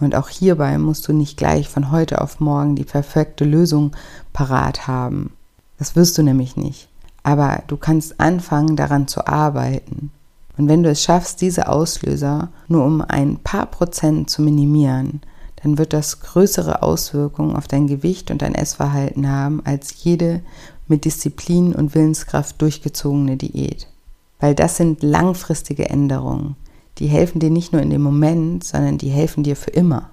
[0.01, 3.91] Und auch hierbei musst du nicht gleich von heute auf morgen die perfekte Lösung
[4.33, 5.31] parat haben.
[5.77, 6.89] Das wirst du nämlich nicht.
[7.23, 10.11] Aber du kannst anfangen, daran zu arbeiten.
[10.57, 15.21] Und wenn du es schaffst, diese Auslöser nur um ein paar Prozent zu minimieren,
[15.61, 20.41] dann wird das größere Auswirkungen auf dein Gewicht und dein Essverhalten haben als jede
[20.87, 23.87] mit Disziplin und Willenskraft durchgezogene Diät.
[24.39, 26.55] Weil das sind langfristige Änderungen
[26.97, 30.09] die helfen dir nicht nur in dem Moment, sondern die helfen dir für immer.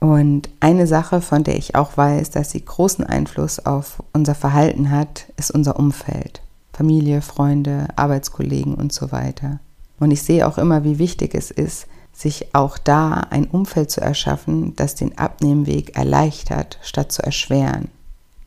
[0.00, 4.90] Und eine Sache, von der ich auch weiß, dass sie großen Einfluss auf unser Verhalten
[4.90, 6.40] hat, ist unser Umfeld.
[6.72, 9.58] Familie, Freunde, Arbeitskollegen und so weiter.
[9.98, 14.00] Und ich sehe auch immer, wie wichtig es ist, sich auch da ein Umfeld zu
[14.00, 17.88] erschaffen, das den Abnehmweg erleichtert, statt zu erschweren.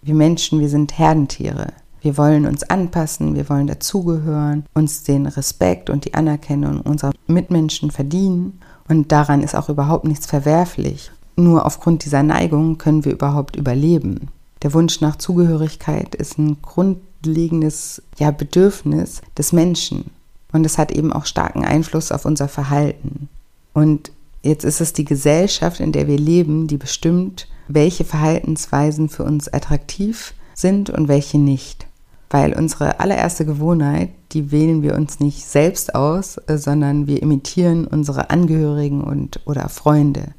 [0.02, 1.68] Wir Menschen, wir sind Herdentiere.
[2.02, 7.92] Wir wollen uns anpassen, wir wollen dazugehören, uns den Respekt und die Anerkennung unserer Mitmenschen
[7.92, 8.60] verdienen.
[8.88, 11.12] Und daran ist auch überhaupt nichts verwerflich.
[11.36, 14.30] Nur aufgrund dieser Neigung können wir überhaupt überleben.
[14.64, 20.06] Der Wunsch nach Zugehörigkeit ist ein grundlegendes ja, Bedürfnis des Menschen.
[20.52, 23.30] Und es hat eben auch starken Einfluss auf unser Verhalten.
[23.74, 24.12] Und
[24.42, 29.48] jetzt ist es die Gesellschaft, in der wir leben, die bestimmt, welche Verhaltensweisen für uns
[29.54, 31.88] attraktiv sind und welche nicht.
[32.32, 37.86] Weil unsere allererste Gewohnheit, die wählen wir uns nicht selbst aus, äh, sondern wir imitieren
[37.86, 40.30] unsere Angehörigen und oder Freunde.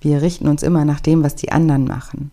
[0.00, 2.30] Wir richten uns immer nach dem, was die anderen machen.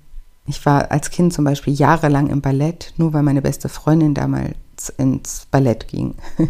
[0.47, 4.89] Ich war als Kind zum Beispiel jahrelang im Ballett, nur weil meine beste Freundin damals
[4.97, 6.15] ins Ballett ging.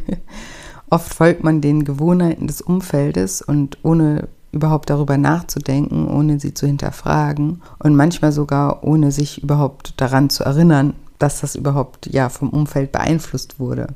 [0.89, 6.67] Oft folgt man den Gewohnheiten des Umfeldes und ohne überhaupt darüber nachzudenken, ohne sie zu
[6.67, 12.49] hinterfragen und manchmal sogar ohne sich überhaupt daran zu erinnern, dass das überhaupt ja vom
[12.49, 13.87] Umfeld beeinflusst wurde.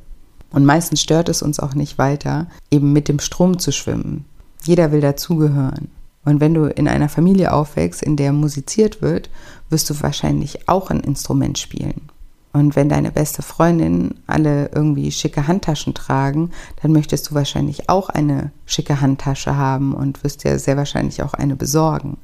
[0.51, 4.25] Und meistens stört es uns auch nicht weiter, eben mit dem Strom zu schwimmen.
[4.63, 5.89] Jeder will dazugehören.
[6.23, 9.29] Und wenn du in einer Familie aufwächst, in der musiziert wird,
[9.69, 12.09] wirst du wahrscheinlich auch ein Instrument spielen.
[12.53, 18.09] Und wenn deine beste Freundin alle irgendwie schicke Handtaschen tragen, dann möchtest du wahrscheinlich auch
[18.09, 22.17] eine schicke Handtasche haben und wirst dir sehr wahrscheinlich auch eine besorgen.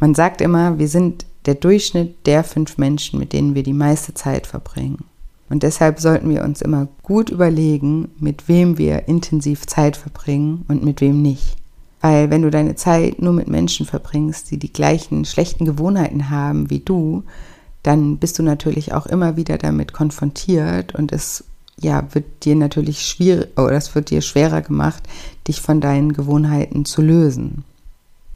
[0.00, 4.14] Man sagt immer, wir sind der Durchschnitt der fünf Menschen, mit denen wir die meiste
[4.14, 5.04] Zeit verbringen.
[5.50, 10.82] Und deshalb sollten wir uns immer gut überlegen, mit wem wir intensiv Zeit verbringen und
[10.84, 11.56] mit wem nicht.
[12.00, 16.70] Weil wenn du deine Zeit nur mit Menschen verbringst, die die gleichen schlechten Gewohnheiten haben
[16.70, 17.24] wie du,
[17.82, 21.44] dann bist du natürlich auch immer wieder damit konfrontiert und es
[21.78, 25.02] ja, wird dir natürlich schwierig oder es wird dir schwerer gemacht,
[25.48, 27.64] dich von deinen Gewohnheiten zu lösen.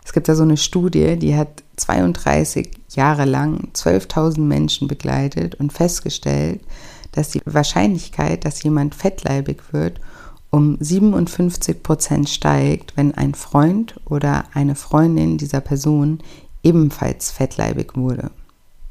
[0.04, 5.72] Es gibt da so eine Studie, die hat 32 Jahre lang 12.000 Menschen begleitet und
[5.72, 6.60] festgestellt,
[7.12, 10.00] dass die Wahrscheinlichkeit, dass jemand fettleibig wird,
[10.50, 16.20] um 57 Prozent steigt, wenn ein Freund oder eine Freundin dieser Person
[16.62, 18.30] ebenfalls fettleibig wurde.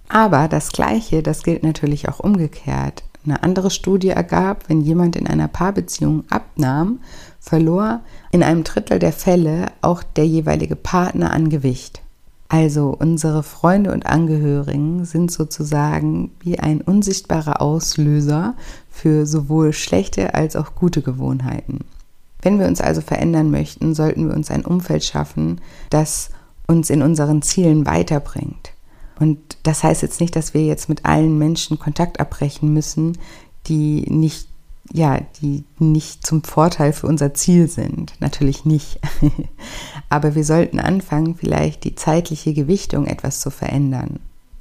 [0.09, 3.03] Aber das Gleiche, das gilt natürlich auch umgekehrt.
[3.25, 6.99] Eine andere Studie ergab, wenn jemand in einer Paarbeziehung abnahm,
[7.43, 7.99] verlor
[8.31, 12.01] in einem Drittel der Fälle auch der jeweilige Partner an Gewicht.
[12.47, 18.55] Also unsere Freunde und Angehörigen sind sozusagen wie ein unsichtbarer Auslöser
[18.89, 21.79] für sowohl schlechte als auch gute Gewohnheiten.
[22.41, 26.29] Wenn wir uns also verändern möchten, sollten wir uns ein Umfeld schaffen, das
[26.65, 28.71] uns in unseren Zielen weiterbringt.
[29.19, 33.17] Und das heißt jetzt nicht, dass wir jetzt mit allen Menschen Kontakt abbrechen müssen,
[33.67, 34.47] die nicht
[34.93, 38.13] ja, die nicht zum Vorteil für unser Ziel sind.
[38.19, 38.99] Natürlich nicht.
[40.09, 44.19] Aber wir sollten anfangen, vielleicht die zeitliche Gewichtung etwas zu verändern.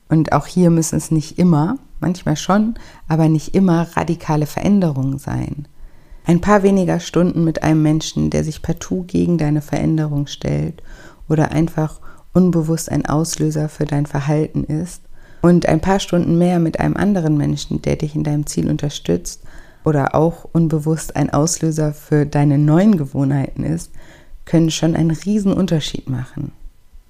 [0.09, 2.75] Und auch hier müssen es nicht immer, manchmal schon,
[3.09, 5.69] aber nicht immer radikale Veränderungen sein.
[6.27, 10.83] Ein paar weniger Stunden mit einem Menschen, der sich partout gegen deine Veränderung stellt
[11.31, 12.01] oder einfach
[12.35, 15.03] unbewusst ein Auslöser für dein Verhalten ist
[15.41, 19.43] und ein paar Stunden mehr mit einem anderen Menschen, der dich in deinem Ziel unterstützt
[19.85, 23.91] oder auch unbewusst ein Auslöser für deine neuen Gewohnheiten ist,
[24.45, 26.53] können schon einen riesen Unterschied machen.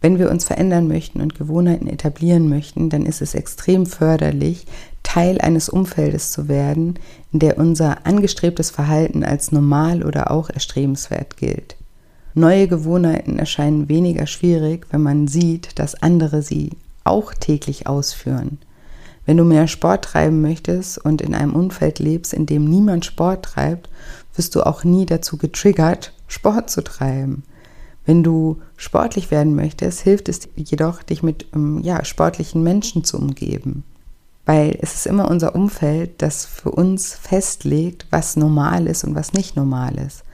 [0.01, 4.67] Wenn wir uns verändern möchten und Gewohnheiten etablieren möchten, dann ist es extrem förderlich,
[5.05, 6.99] Teil eines Umfeldes zu werden,
[7.33, 11.77] in der unser angestrebtes Verhalten als normal oder auch erstrebenswert gilt.
[12.35, 16.71] Neue Gewohnheiten erscheinen weniger schwierig, wenn man sieht, dass andere sie
[17.05, 18.59] auch täglich ausführen.
[19.25, 23.45] Wenn du mehr Sport treiben möchtest und in einem Umfeld lebst, in dem niemand Sport
[23.45, 23.89] treibt,
[24.35, 27.45] wirst du auch nie dazu getriggert, Sport zu treiben.
[28.05, 33.17] Wenn du sportlich werden möchtest, hilft es jedoch, dich mit ähm, ja, sportlichen Menschen zu
[33.17, 33.85] umgeben.
[34.45, 39.33] Weil es ist immer unser Umfeld, das für uns festlegt, was normal ist und was
[39.35, 40.25] nicht normal ist.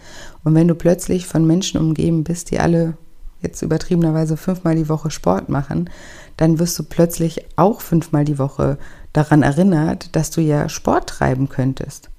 [0.45, 2.97] Und wenn du plötzlich von Menschen umgeben bist, die alle
[3.41, 5.91] jetzt übertriebenerweise fünfmal die Woche Sport machen,
[6.37, 8.79] dann wirst du plötzlich auch fünfmal die Woche
[9.13, 12.11] daran erinnert, dass du ja Sport treiben könntest.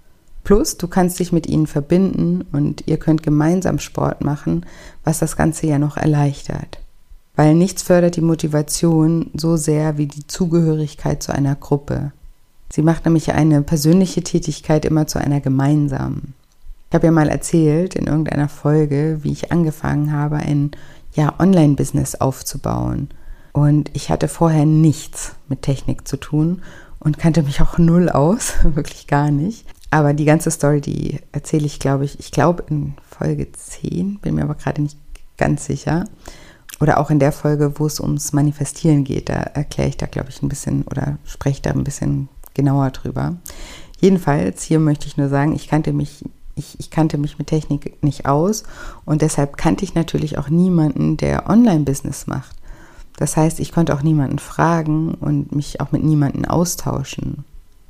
[0.43, 4.65] Plus, du kannst dich mit ihnen verbinden und ihr könnt gemeinsam Sport machen,
[5.03, 6.79] was das Ganze ja noch erleichtert.
[7.35, 12.11] Weil nichts fördert die Motivation so sehr wie die Zugehörigkeit zu einer Gruppe.
[12.71, 16.33] Sie macht nämlich eine persönliche Tätigkeit immer zu einer gemeinsamen.
[16.89, 20.71] Ich habe ja mal erzählt in irgendeiner Folge, wie ich angefangen habe, ein
[21.13, 23.09] ja, Online-Business aufzubauen.
[23.53, 26.61] Und ich hatte vorher nichts mit Technik zu tun
[26.99, 29.65] und kannte mich auch null aus, wirklich gar nicht.
[29.91, 34.35] Aber die ganze Story, die erzähle ich, glaube ich, ich glaube in Folge 10, bin
[34.35, 34.97] mir aber gerade nicht
[35.37, 36.05] ganz sicher.
[36.79, 40.29] Oder auch in der Folge, wo es ums Manifestieren geht, da erkläre ich da, glaube
[40.29, 43.37] ich, ein bisschen oder spreche da ein bisschen genauer drüber.
[43.99, 46.23] Jedenfalls, hier möchte ich nur sagen, ich kannte mich,
[46.59, 48.63] ich, ich kannte mich mit Technik nicht aus
[49.05, 52.55] und deshalb kannte ich natürlich auch niemanden, der Online-Business macht.
[53.17, 57.43] Das heißt, ich konnte auch niemanden fragen und mich auch mit niemanden austauschen.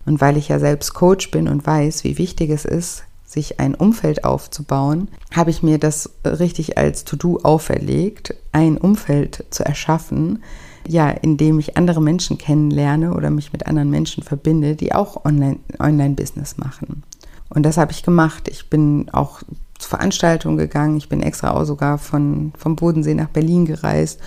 [0.06, 3.76] Und weil ich ja selbst Coach bin und weiß, wie wichtig es ist, sich ein
[3.76, 10.42] Umfeld aufzubauen, habe ich mir das richtig als To-Do auferlegt, ein Umfeld zu erschaffen,
[10.88, 15.26] ja, in dem ich andere Menschen kennenlerne oder mich mit anderen Menschen verbinde, die auch
[15.26, 16.16] Online-Business Online
[16.58, 17.04] machen.
[17.50, 18.48] Und das habe ich gemacht.
[18.48, 19.42] Ich bin auch
[19.78, 20.98] zu Veranstaltungen gegangen.
[20.98, 24.20] Ich bin extra auch sogar von, vom Bodensee nach Berlin gereist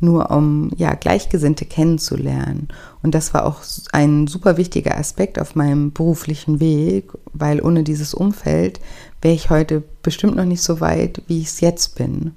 [0.00, 2.68] nur um ja Gleichgesinnte kennenzulernen.
[3.02, 3.62] Und das war auch
[3.92, 8.80] ein super wichtiger Aspekt auf meinem beruflichen Weg, weil ohne dieses Umfeld
[9.22, 12.32] wäre ich heute bestimmt noch nicht so weit, wie ich es jetzt bin.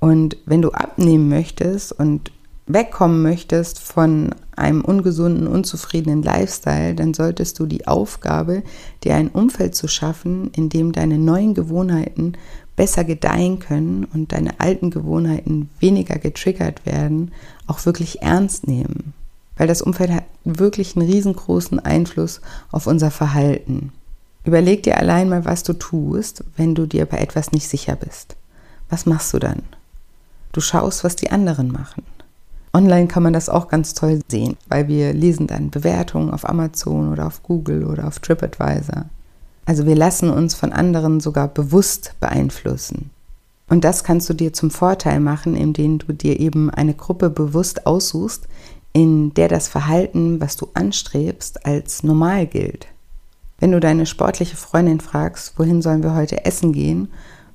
[0.00, 2.30] Und wenn du abnehmen möchtest und
[2.66, 8.62] wegkommen möchtest von einem ungesunden, unzufriedenen Lifestyle, dann solltest du die Aufgabe,
[9.02, 12.34] dir ein Umfeld zu schaffen, in dem deine neuen Gewohnheiten
[12.76, 17.32] besser gedeihen können und deine alten Gewohnheiten weniger getriggert werden,
[17.66, 19.14] auch wirklich ernst nehmen.
[19.56, 22.40] Weil das Umfeld hat wirklich einen riesengroßen Einfluss
[22.72, 23.92] auf unser Verhalten.
[24.44, 28.36] Überleg dir allein mal, was du tust, wenn du dir bei etwas nicht sicher bist.
[28.90, 29.62] Was machst du dann?
[30.52, 32.02] Du schaust, was die anderen machen.
[32.74, 37.12] Online kann man das auch ganz toll sehen, weil wir lesen dann Bewertungen auf Amazon
[37.12, 39.06] oder auf Google oder auf TripAdvisor.
[39.64, 43.10] Also wir lassen uns von anderen sogar bewusst beeinflussen.
[43.68, 47.86] Und das kannst du dir zum Vorteil machen, indem du dir eben eine Gruppe bewusst
[47.86, 48.46] aussuchst,
[48.92, 52.88] in der das Verhalten, was du anstrebst, als normal gilt.
[53.58, 57.08] Wenn du deine sportliche Freundin fragst, wohin sollen wir heute essen gehen,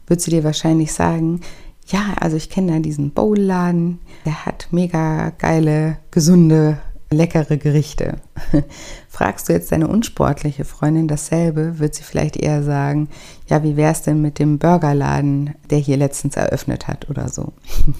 [0.07, 1.41] wird sie dir wahrscheinlich sagen,
[1.89, 6.77] ja, also ich kenne da diesen Bowlladen, der hat mega geile, gesunde
[7.11, 8.17] leckere Gerichte.
[9.09, 13.09] Fragst du jetzt deine unsportliche Freundin dasselbe, wird sie vielleicht eher sagen,
[13.47, 17.53] ja, wie wäre es denn mit dem Burgerladen, der hier letztens eröffnet hat oder so.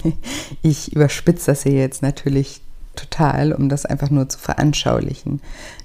[0.62, 2.62] ich überspitze das hier jetzt natürlich
[2.94, 5.40] total, um das einfach nur zu veranschaulichen.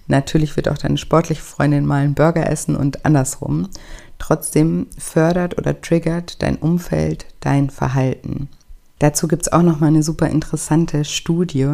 [0.07, 3.69] Natürlich wird auch deine sportliche Freundin mal einen Burger essen und andersrum.
[4.17, 8.49] Trotzdem fördert oder triggert dein Umfeld dein Verhalten.
[8.99, 11.69] Dazu gibt es auch noch mal eine super interessante Studie,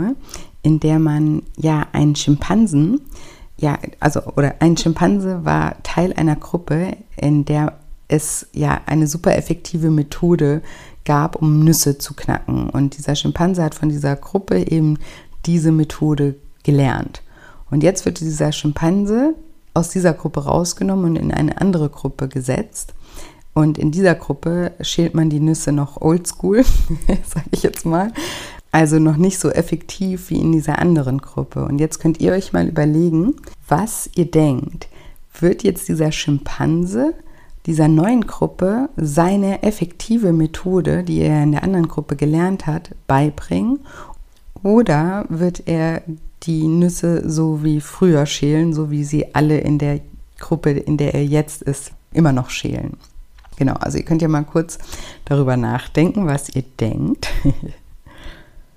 [0.64, 3.02] in der man ja einen Schimpansen,
[3.58, 7.78] ja, also, oder ein Schimpanse war Teil einer Gruppe, in der
[8.08, 10.62] es ja eine super effektive Methode
[11.06, 12.70] gab, um Nüsse zu knacken.
[12.70, 14.98] Und dieser Schimpanse hat von dieser Gruppe eben
[15.46, 17.22] diese Methode gelernt.
[17.70, 19.36] Und jetzt wird dieser Schimpanse
[19.74, 22.94] aus dieser Gruppe rausgenommen und in eine andere Gruppe gesetzt.
[23.54, 26.64] Und in dieser Gruppe schält man die Nüsse noch oldschool,
[27.26, 28.14] sage ich jetzt mal.
[28.72, 31.66] Also noch nicht so effektiv wie in dieser anderen Gruppe.
[31.66, 33.36] Und jetzt könnt ihr euch mal überlegen,
[33.68, 34.88] was ihr denkt.
[35.40, 37.14] Wird jetzt dieser Schimpanse
[37.66, 43.80] dieser neuen Gruppe seine effektive Methode, die er in der anderen Gruppe gelernt hat, beibringen?
[44.64, 46.02] Oder wird er
[46.44, 50.00] die Nüsse so wie früher schälen, so wie sie alle in der
[50.40, 52.98] Gruppe, in der er jetzt ist, immer noch schälen?
[53.58, 54.80] Genau, also ihr könnt ja mal kurz
[55.26, 57.30] darüber nachdenken, was ihr denkt.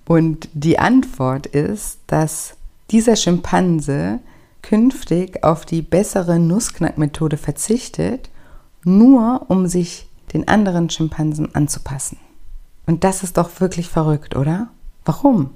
[0.06, 2.56] Und die Antwort ist, dass
[2.90, 4.20] dieser Schimpanse
[4.60, 8.28] künftig auf die bessere Nussknackmethode verzichtet,
[8.84, 12.18] nur um sich den anderen Schimpansen anzupassen.
[12.86, 14.68] Und das ist doch wirklich verrückt, oder?
[15.04, 15.50] Warum?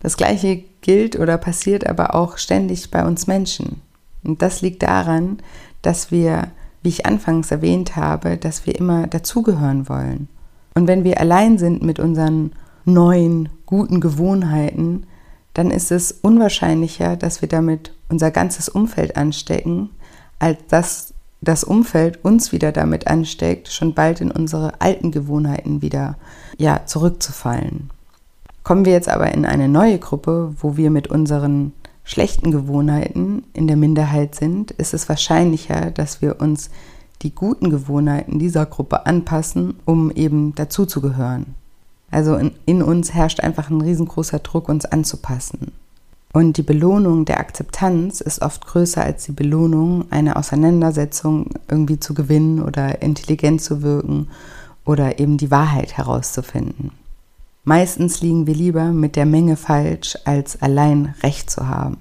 [0.00, 3.80] Das gleiche gilt oder passiert aber auch ständig bei uns Menschen.
[4.22, 5.38] Und das liegt daran,
[5.82, 6.48] dass wir,
[6.82, 10.28] wie ich anfangs erwähnt habe, dass wir immer dazugehören wollen.
[10.74, 12.52] Und wenn wir allein sind mit unseren
[12.84, 15.06] neuen, guten Gewohnheiten,
[15.54, 19.90] dann ist es unwahrscheinlicher, dass wir damit unser ganzes Umfeld anstecken,
[20.38, 26.16] als dass das Umfeld uns wieder damit ansteckt, schon bald in unsere alten Gewohnheiten wieder
[26.58, 27.90] ja, zurückzufallen.
[28.64, 33.66] Kommen wir jetzt aber in eine neue Gruppe, wo wir mit unseren schlechten Gewohnheiten in
[33.66, 36.70] der Minderheit sind, ist es wahrscheinlicher, dass wir uns
[37.20, 41.54] die guten Gewohnheiten dieser Gruppe anpassen, um eben dazuzugehören.
[42.10, 45.72] Also in, in uns herrscht einfach ein riesengroßer Druck, uns anzupassen.
[46.32, 52.14] Und die Belohnung der Akzeptanz ist oft größer als die Belohnung, eine Auseinandersetzung irgendwie zu
[52.14, 54.28] gewinnen oder intelligent zu wirken
[54.86, 56.90] oder eben die Wahrheit herauszufinden.
[57.64, 61.96] Meistens liegen wir lieber mit der Menge falsch, als allein recht zu haben.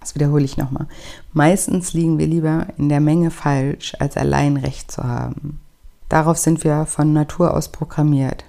[0.00, 0.86] Das wiederhole ich nochmal.
[1.32, 5.60] Meistens liegen wir lieber in der Menge falsch, als allein recht zu haben.
[6.08, 8.44] Darauf sind wir von Natur aus programmiert.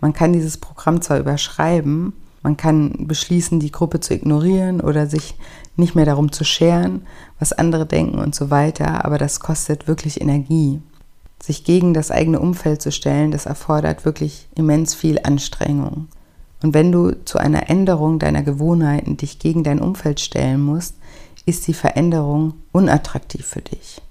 [0.00, 5.34] Man kann dieses Programm zwar überschreiben, man kann beschließen, die Gruppe zu ignorieren oder sich
[5.76, 7.02] nicht mehr darum zu scheren,
[7.38, 10.80] was andere denken und so weiter, aber das kostet wirklich Energie.
[11.42, 16.08] Sich gegen das eigene Umfeld zu stellen, das erfordert wirklich immens viel Anstrengung.
[16.62, 20.96] Und wenn du zu einer Änderung deiner Gewohnheiten dich gegen dein Umfeld stellen musst,
[21.46, 24.02] ist die Veränderung unattraktiv für dich.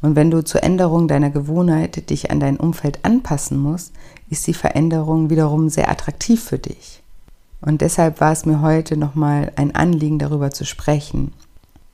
[0.00, 3.92] Und wenn du zur Änderung deiner Gewohnheit dich an dein Umfeld anpassen musst,
[4.30, 7.02] ist die Veränderung wiederum sehr attraktiv für dich.
[7.60, 11.32] Und deshalb war es mir heute nochmal ein Anliegen, darüber zu sprechen.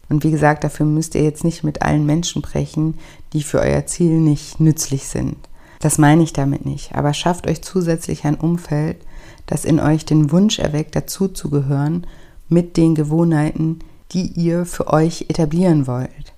[0.08, 2.98] Und wie gesagt, dafür müsst ihr jetzt nicht mit allen Menschen sprechen,
[3.32, 5.36] die für euer Ziel nicht nützlich sind.
[5.80, 6.94] Das meine ich damit nicht.
[6.94, 8.96] Aber schafft euch zusätzlich ein Umfeld,
[9.46, 12.06] das in euch den Wunsch erweckt, dazuzugehören
[12.48, 13.80] mit den Gewohnheiten,
[14.12, 16.32] die ihr für euch etablieren wollt.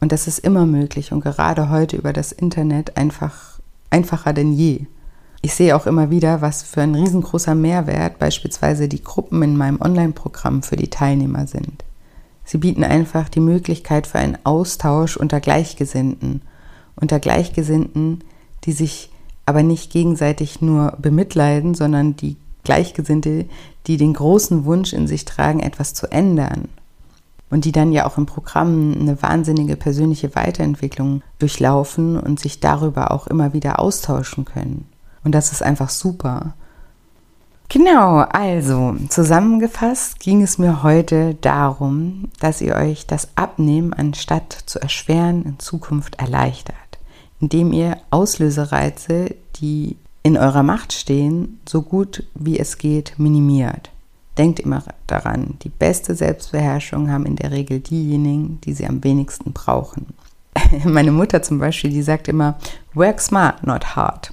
[0.00, 3.58] Und das ist immer möglich und gerade heute über das Internet einfach
[3.90, 4.86] einfacher denn je.
[5.42, 9.80] Ich sehe auch immer wieder, was für ein riesengroßer Mehrwert beispielsweise die Gruppen in meinem
[9.80, 11.84] Online-Programm für die Teilnehmer sind.
[12.46, 16.42] Sie bieten einfach die Möglichkeit für einen Austausch unter Gleichgesinnten,
[16.94, 18.22] unter Gleichgesinnten,
[18.64, 19.10] die sich
[19.44, 23.46] aber nicht gegenseitig nur bemitleiden, sondern die Gleichgesinnte,
[23.86, 26.68] die den großen Wunsch in sich tragen, etwas zu ändern
[27.50, 33.10] und die dann ja auch im Programm eine wahnsinnige persönliche Weiterentwicklung durchlaufen und sich darüber
[33.10, 34.86] auch immer wieder austauschen können.
[35.24, 36.54] Und das ist einfach super.
[37.86, 44.80] Genau, also zusammengefasst ging es mir heute darum, dass ihr euch das Abnehmen anstatt zu
[44.80, 46.74] erschweren in Zukunft erleichtert,
[47.40, 53.92] indem ihr Auslösereize, die in eurer Macht stehen, so gut wie es geht minimiert.
[54.36, 59.52] Denkt immer daran, die beste Selbstbeherrschung haben in der Regel diejenigen, die sie am wenigsten
[59.52, 60.06] brauchen.
[60.84, 62.58] Meine Mutter zum Beispiel, die sagt immer,
[62.94, 64.32] work smart, not hard.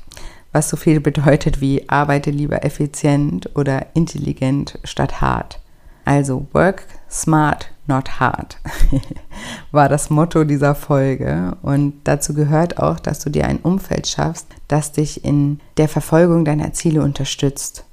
[0.54, 5.60] Was so viel bedeutet wie arbeite lieber effizient oder intelligent statt hart.
[6.06, 8.58] Also work smart, not hard
[9.72, 11.58] war das Motto dieser Folge.
[11.62, 16.46] Und dazu gehört auch, dass du dir ein Umfeld schaffst, das dich in der Verfolgung
[16.46, 17.86] deiner Ziele unterstützt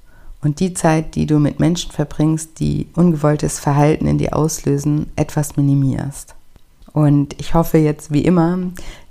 [0.42, 5.56] und die Zeit, die du mit Menschen verbringst, die ungewolltes Verhalten in dir auslösen, etwas
[5.56, 6.34] minimierst.
[6.92, 8.58] Und ich hoffe jetzt wie immer,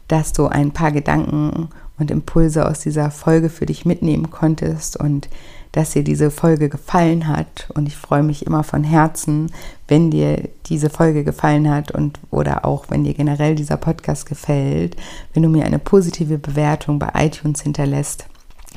[0.08, 1.70] dass du ein paar Gedanken
[2.00, 5.30] und Impulse aus dieser Folge für dich mitnehmen konntest und
[5.72, 7.70] dass dir diese Folge gefallen hat.
[7.76, 9.52] Und ich freue mich immer von Herzen,
[9.88, 14.96] wenn dir diese Folge gefallen hat und oder auch wenn dir generell dieser Podcast gefällt,
[15.34, 18.26] wenn du mir eine positive Bewertung bei iTunes hinterlässt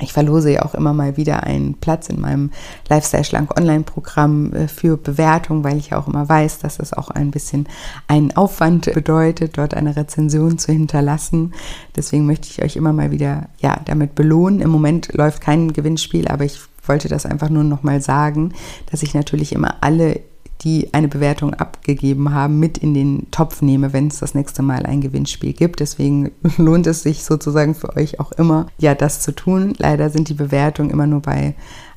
[0.02, 2.50] Ich verlose ja auch immer mal wieder einen Platz in meinem
[2.88, 7.08] Lifestyle Schlank Online-Programm äh, für Bewertung, weil ich ja auch immer weiß, dass es auch
[7.10, 7.68] ein bisschen
[8.08, 11.54] einen Aufwand bedeutet, dort eine Rezension zu hinterlassen.
[11.96, 14.60] Deswegen möchte ich euch immer mal wieder ja damit belohnen.
[14.60, 18.52] Im Moment läuft kein Gewinnspiel, aber ich wollte das einfach nur noch mal sagen,
[18.90, 20.20] dass ich natürlich immer alle
[20.64, 24.86] die eine Bewertung abgegeben haben, mit in den Topf nehme, wenn es das nächste Mal
[24.86, 25.80] ein Gewinnspiel gibt.
[25.80, 29.74] Deswegen lohnt es sich sozusagen für euch auch immer, ja, das zu tun.
[29.78, 31.54] Leider sind die Bewertungen immer nur bei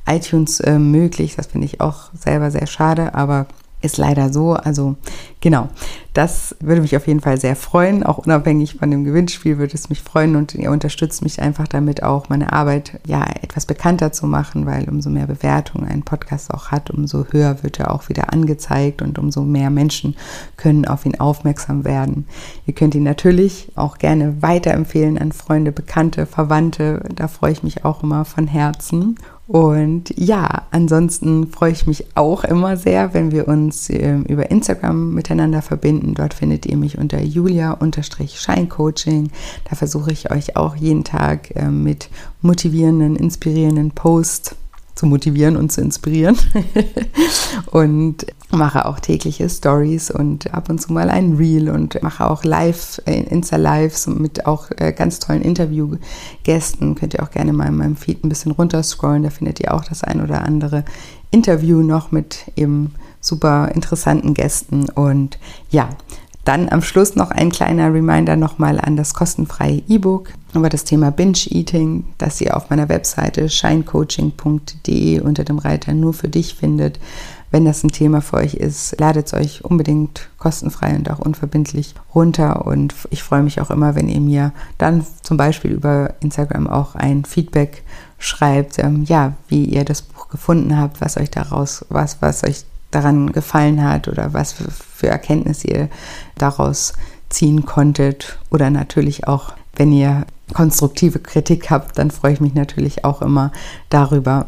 [0.07, 1.36] iTunes äh, möglich.
[1.36, 3.47] Das finde ich auch selber sehr schade, aber
[3.86, 4.53] ist leider so.
[4.53, 4.95] Also
[5.41, 5.69] genau,
[6.13, 8.03] das würde mich auf jeden Fall sehr freuen.
[8.03, 12.03] Auch unabhängig von dem Gewinnspiel würde es mich freuen und ihr unterstützt mich einfach damit
[12.03, 16.71] auch meine Arbeit ja etwas bekannter zu machen, weil umso mehr Bewertung ein Podcast auch
[16.71, 20.15] hat, umso höher wird er auch wieder angezeigt und umso mehr Menschen
[20.57, 22.27] können auf ihn aufmerksam werden.
[22.65, 27.03] Ihr könnt ihn natürlich auch gerne weiterempfehlen an Freunde, Bekannte, Verwandte.
[27.13, 29.17] Da freue ich mich auch immer von Herzen.
[29.47, 35.13] Und ja, ansonsten freue ich mich auch immer sehr, wenn wir uns äh, über Instagram
[35.13, 36.15] miteinander verbinden.
[36.15, 39.29] Dort findet ihr mich unter julia-scheincoaching.
[39.69, 42.09] Da versuche ich euch auch jeden Tag äh, mit
[42.41, 44.55] motivierenden, inspirierenden Posts
[44.95, 46.37] zu motivieren und zu inspirieren.
[47.71, 52.43] und mache auch tägliche Stories und ab und zu mal ein Reel und mache auch
[52.43, 56.95] Live, äh, Insta-Lives mit auch äh, ganz tollen Interviewgästen.
[56.95, 59.83] Könnt ihr auch gerne mal in meinem Feed ein bisschen runterscrollen, da findet ihr auch
[59.83, 60.85] das ein oder andere
[61.31, 64.89] Interview noch mit eben super interessanten Gästen.
[64.89, 65.37] Und
[65.69, 65.89] ja,
[66.45, 71.11] dann am Schluss noch ein kleiner Reminder nochmal an das kostenfreie E-Book über das Thema
[71.11, 76.99] Binge-Eating, das ihr auf meiner Webseite shinecoaching.de unter dem Reiter nur für dich findet.
[77.51, 81.95] Wenn das ein Thema für euch ist, ladet es euch unbedingt kostenfrei und auch unverbindlich
[82.13, 82.65] runter.
[82.65, 86.95] Und ich freue mich auch immer, wenn ihr mir dann zum Beispiel über Instagram auch
[86.95, 87.83] ein Feedback
[88.19, 92.65] schreibt, ähm, ja, wie ihr das Buch gefunden habt, was euch daraus, was, was euch
[92.95, 95.89] daran gefallen hat oder was für, für Erkenntnisse ihr
[96.37, 96.93] daraus
[97.29, 98.39] ziehen konntet.
[98.49, 103.51] Oder natürlich auch, wenn ihr konstruktive Kritik habt, dann freue ich mich natürlich auch immer
[103.89, 104.47] darüber.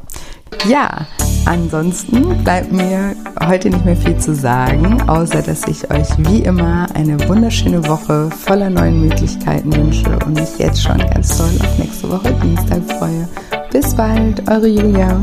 [0.66, 1.08] Ja,
[1.46, 6.88] ansonsten bleibt mir heute nicht mehr viel zu sagen, außer dass ich euch wie immer
[6.94, 12.10] eine wunderschöne Woche voller neuen Möglichkeiten wünsche und mich jetzt schon ganz toll auf nächste
[12.10, 13.28] Woche Dienstag freue.
[13.72, 15.20] Bis bald, eure Julia.